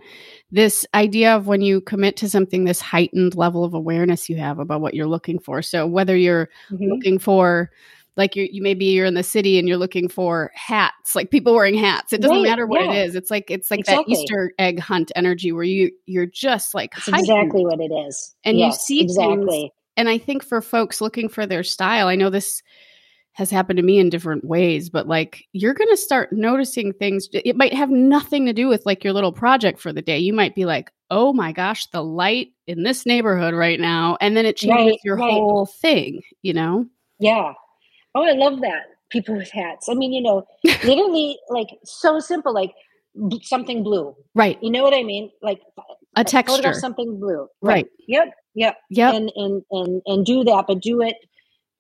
this 0.52 0.86
idea 0.93 1.36
of 1.36 1.48
when 1.48 1.62
you 1.62 1.82
commit 1.82 2.15
to 2.17 2.30
something 2.30 2.63
this 2.63 2.82
heightened 2.82 3.36
level 3.36 3.63
of 3.63 3.74
awareness 3.74 4.30
you 4.30 4.38
have 4.38 4.58
about 4.60 4.82
what 4.82 4.93
you're 4.93 5.08
looking 5.08 5.39
for 5.39 5.62
so 5.62 5.86
whether 5.86 6.15
you're 6.15 6.50
mm-hmm. 6.71 6.86
looking 6.86 7.19
for 7.19 7.69
like 8.17 8.36
you 8.36 8.47
you 8.51 8.62
maybe 8.62 8.86
you're 8.86 9.06
in 9.06 9.13
the 9.13 9.23
city 9.23 9.60
and 9.60 9.67
you're 9.67 9.78
looking 9.78 10.08
for 10.08 10.51
hats 10.54 11.15
like 11.15 11.32
people 11.32 11.54
wearing 11.54 11.75
hats 11.75 12.13
it 12.13 12.21
doesn't 12.21 12.38
right, 12.38 12.43
matter 12.43 12.65
what 12.65 12.84
yeah. 12.84 12.93
it 12.93 13.08
is 13.08 13.15
it's 13.15 13.32
like 13.32 13.49
it's 13.49 13.69
like 13.69 13.82
exactly. 13.82 14.15
that 14.15 14.21
easter 14.21 14.54
egg 14.60 14.80
hunt 14.80 15.12
energy 15.15 15.51
where 15.51 15.63
you 15.63 15.91
you're 16.06 16.25
just 16.25 16.73
like 16.73 16.93
exactly 17.08 17.65
what 17.65 17.80
it 17.80 17.91
is 17.91 18.36
and 18.43 18.58
yes, 18.58 18.73
you 18.89 18.97
see 18.97 19.01
exactly 19.01 19.62
things, 19.62 19.71
and 19.97 20.10
i 20.10 20.17
think 20.17 20.43
for 20.43 20.62
folks 20.62 21.01
looking 21.01 21.30
for 21.30 21.45
their 21.45 21.63
style 21.63 22.08
i 22.08 22.15
know 22.15 22.30
this 22.30 22.62
has 23.36 23.51
happened 23.51 23.75
to 23.75 23.84
me 23.84 23.99
in 23.99 24.10
different 24.10 24.45
ways, 24.45 24.89
but 24.89 25.10
like 25.10 25.43
you're 25.51 25.73
going 25.73 25.89
to 25.89 25.97
start 25.97 26.32
noticing 26.32 26.93
things. 26.93 27.28
It 27.34 27.58
might 27.58 27.73
have 27.73 27.89
nothing 27.89 28.45
to 28.45 28.54
do 28.54 28.69
with 28.69 28.86
like 28.86 29.04
your 29.04 29.12
little 29.12 29.34
project 29.34 29.82
for 29.82 29.91
the 29.91 30.01
day. 30.01 30.17
You 30.17 30.32
might 30.32 30.56
be 30.56 30.63
like, 30.63 30.89
oh 31.12 31.34
my 31.34 31.51
gosh, 31.51 31.86
the 31.88 32.01
light 32.01 32.54
in 32.65 32.84
this 32.84 33.06
neighborhood 33.06 33.54
right 33.54 33.80
now. 33.80 34.17
And 34.21 34.38
then 34.38 34.45
it 34.45 34.56
changes 34.56 34.91
right, 34.93 34.99
your 35.04 35.17
right. 35.17 35.34
whole 35.34 35.65
thing, 35.65 36.21
you 36.43 36.54
know? 36.54 36.86
Yeah. 37.19 37.54
Oh, 38.15 38.23
I 38.23 38.32
love 38.32 38.62
that. 38.62 38.84
People 39.10 39.36
with 39.36 39.51
hats. 39.51 39.88
I 39.88 39.93
mean, 39.93 40.12
you 40.12 40.21
know, 40.21 40.47
literally 40.63 41.38
like 41.49 41.67
so 41.84 42.19
simple, 42.19 42.54
like 42.54 42.73
something 43.43 43.84
blue. 43.84 44.15
Right. 44.34 44.58
You 44.62 44.71
know 44.71 44.84
what 44.84 44.93
I 44.93 45.04
mean? 45.04 45.30
Like 45.41 45.62
a 46.15 46.23
texture. 46.23 46.73
something 46.73 47.19
blue. 47.19 47.47
Right. 47.62 47.73
right. 47.73 47.88
Yep. 48.08 48.34
Yep. 48.56 48.78
Yep. 48.89 49.13
And, 49.13 49.32
and, 49.36 49.63
and, 49.71 50.01
and 50.06 50.25
do 50.25 50.43
that, 50.45 50.65
but 50.67 50.82
do 50.82 51.01
it 51.01 51.17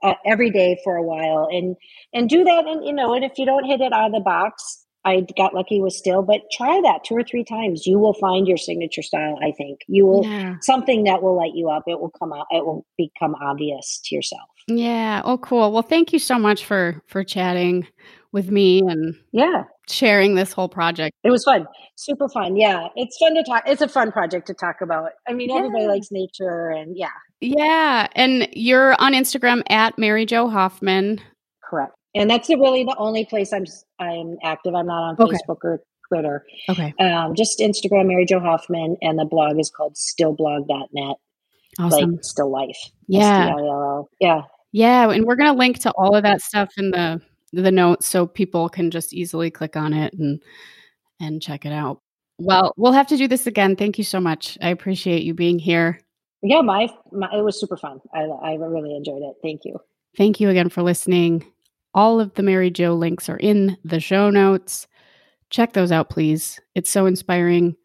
uh, 0.05 0.13
every 0.25 0.51
day 0.51 0.79
for 0.83 0.95
a 0.95 1.03
while 1.03 1.47
and 1.51 1.75
and 2.13 2.29
do 2.29 2.43
that 2.43 2.65
and 2.67 2.85
you 2.85 2.93
know 2.93 3.13
and 3.13 3.25
if 3.25 3.37
you 3.37 3.45
don't 3.45 3.65
hit 3.65 3.81
it 3.81 3.91
out 3.91 4.07
of 4.07 4.11
the 4.11 4.19
box 4.19 4.85
i 5.03 5.25
got 5.37 5.53
lucky 5.53 5.81
with 5.81 5.93
still 5.93 6.21
but 6.21 6.41
try 6.51 6.79
that 6.83 7.03
two 7.03 7.15
or 7.15 7.23
three 7.23 7.43
times 7.43 7.87
you 7.87 7.97
will 7.97 8.13
find 8.13 8.47
your 8.47 8.57
signature 8.57 9.01
style 9.01 9.37
i 9.41 9.51
think 9.51 9.79
you 9.87 10.05
will 10.05 10.23
yeah. 10.25 10.55
something 10.61 11.05
that 11.05 11.23
will 11.23 11.35
light 11.35 11.55
you 11.55 11.69
up 11.69 11.83
it 11.87 11.99
will 11.99 12.11
come 12.19 12.31
out 12.33 12.45
it 12.51 12.65
will 12.65 12.85
become 12.97 13.35
obvious 13.41 13.99
to 14.03 14.13
yourself 14.13 14.49
yeah 14.67 15.21
oh 15.25 15.37
cool 15.37 15.71
well 15.71 15.81
thank 15.81 16.11
you 16.11 16.19
so 16.19 16.39
much 16.39 16.65
for 16.65 17.01
for 17.07 17.23
chatting 17.23 17.87
with 18.31 18.49
me 18.49 18.79
and 18.79 19.15
yeah 19.31 19.63
sharing 19.87 20.35
this 20.35 20.51
whole 20.51 20.67
project 20.67 21.15
it 21.23 21.29
was 21.29 21.43
fun 21.43 21.65
super 21.95 22.27
fun 22.29 22.55
yeah 22.55 22.87
it's 22.95 23.17
fun 23.17 23.35
to 23.35 23.43
talk 23.43 23.63
it's 23.67 23.81
a 23.81 23.87
fun 23.87 24.11
project 24.11 24.47
to 24.47 24.53
talk 24.53 24.81
about 24.81 25.11
i 25.27 25.33
mean 25.33 25.49
yeah. 25.49 25.57
everybody 25.57 25.87
likes 25.87 26.11
nature 26.11 26.69
and 26.69 26.97
yeah 26.97 27.09
yeah. 27.41 28.07
And 28.13 28.47
you're 28.53 28.95
on 28.99 29.13
Instagram 29.13 29.61
at 29.69 29.97
Mary 29.97 30.25
Jo 30.25 30.49
Hoffman. 30.49 31.21
Correct. 31.63 31.93
And 32.13 32.29
that's 32.29 32.49
really 32.49 32.83
the 32.83 32.95
only 32.97 33.25
place 33.25 33.51
I'm 33.51 33.65
I'm 33.99 34.37
active. 34.43 34.73
I'm 34.73 34.87
not 34.87 35.03
on 35.03 35.15
okay. 35.19 35.35
Facebook 35.35 35.57
or 35.63 35.81
Twitter. 36.07 36.45
Okay. 36.69 36.93
Um, 36.99 37.35
just 37.35 37.59
Instagram, 37.59 38.07
Mary 38.07 38.25
Jo 38.25 38.39
Hoffman, 38.39 38.95
and 39.01 39.19
the 39.19 39.25
blog 39.25 39.59
is 39.59 39.69
called 39.69 39.95
stillblog.net. 39.95 41.15
Awesome. 41.77 42.11
Like 42.11 42.23
still 42.23 42.51
life. 42.51 42.77
Yeah. 43.07 43.47
S-T-I-L-L. 43.47 44.09
Yeah. 44.21 44.41
Yeah. 44.75 45.09
And 45.09 45.25
we're 45.25 45.35
gonna 45.35 45.53
link 45.53 45.79
to 45.79 45.91
all 45.91 46.15
of 46.15 46.23
that 46.23 46.41
stuff 46.41 46.73
in 46.77 46.91
the 46.91 47.21
the 47.53 47.71
notes 47.71 48.07
so 48.07 48.27
people 48.27 48.67
can 48.67 48.91
just 48.91 49.13
easily 49.13 49.49
click 49.49 49.77
on 49.77 49.93
it 49.93 50.13
and 50.13 50.41
and 51.19 51.41
check 51.41 51.65
it 51.65 51.71
out. 51.71 52.01
Well, 52.37 52.73
we'll 52.75 52.91
have 52.91 53.07
to 53.07 53.17
do 53.17 53.27
this 53.27 53.47
again. 53.47 53.77
Thank 53.77 53.97
you 53.97 54.03
so 54.03 54.19
much. 54.19 54.57
I 54.61 54.69
appreciate 54.69 55.23
you 55.23 55.33
being 55.33 55.57
here 55.57 55.99
yeah, 56.45 56.61
my, 56.61 56.87
my 57.11 57.27
it 57.33 57.43
was 57.43 57.59
super 57.59 57.77
fun. 57.77 57.99
I, 58.13 58.21
I 58.21 58.53
really 58.53 58.95
enjoyed 58.95 59.23
it. 59.23 59.35
Thank 59.41 59.65
you. 59.65 59.79
Thank 60.15 60.39
you 60.39 60.49
again 60.49 60.69
for 60.69 60.83
listening. 60.83 61.45
All 61.93 62.19
of 62.19 62.33
the 62.35 62.43
Mary 62.43 62.69
Jo 62.69 62.93
links 62.93 63.29
are 63.29 63.37
in 63.37 63.77
the 63.83 63.99
show 63.99 64.29
notes. 64.29 64.87
Check 65.49 65.73
those 65.73 65.91
out, 65.91 66.09
please. 66.09 66.59
It's 66.75 66.89
so 66.89 67.05
inspiring. 67.05 67.75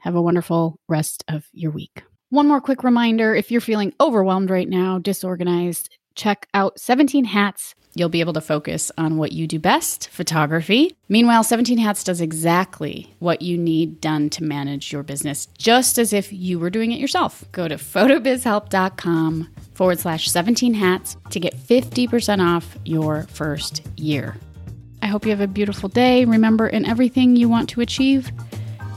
Have 0.00 0.14
a 0.14 0.22
wonderful 0.22 0.80
rest 0.88 1.24
of 1.28 1.46
your 1.52 1.70
week. 1.70 2.02
One 2.30 2.48
more 2.48 2.60
quick 2.60 2.82
reminder 2.82 3.34
if 3.34 3.50
you're 3.50 3.60
feeling 3.60 3.92
overwhelmed 4.00 4.50
right 4.50 4.68
now, 4.68 4.98
disorganized, 4.98 5.97
check 6.18 6.46
out 6.52 6.78
17 6.78 7.24
Hats 7.24 7.74
You'll 7.98 8.08
be 8.08 8.20
able 8.20 8.34
to 8.34 8.40
focus 8.40 8.92
on 8.96 9.16
what 9.16 9.32
you 9.32 9.48
do 9.48 9.58
best 9.58 10.08
photography. 10.10 10.96
Meanwhile, 11.08 11.42
17 11.42 11.78
Hats 11.78 12.04
does 12.04 12.20
exactly 12.20 13.12
what 13.18 13.42
you 13.42 13.58
need 13.58 14.00
done 14.00 14.30
to 14.30 14.44
manage 14.44 14.92
your 14.92 15.02
business, 15.02 15.46
just 15.58 15.98
as 15.98 16.12
if 16.12 16.32
you 16.32 16.60
were 16.60 16.70
doing 16.70 16.92
it 16.92 17.00
yourself. 17.00 17.44
Go 17.50 17.66
to 17.66 17.74
photobizhelp.com 17.74 19.48
forward 19.74 19.98
slash 19.98 20.28
17 20.28 20.74
hats 20.74 21.16
to 21.30 21.40
get 21.40 21.56
50% 21.56 22.40
off 22.40 22.76
your 22.84 23.24
first 23.24 23.82
year. 23.96 24.36
I 25.02 25.06
hope 25.06 25.24
you 25.24 25.30
have 25.30 25.40
a 25.40 25.48
beautiful 25.48 25.88
day. 25.88 26.24
Remember, 26.24 26.68
in 26.68 26.84
everything 26.84 27.34
you 27.34 27.48
want 27.48 27.68
to 27.70 27.80
achieve, 27.80 28.30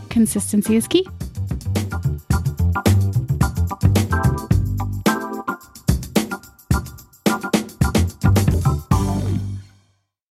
consistency 0.10 0.76
is 0.76 0.88
key. 0.88 1.08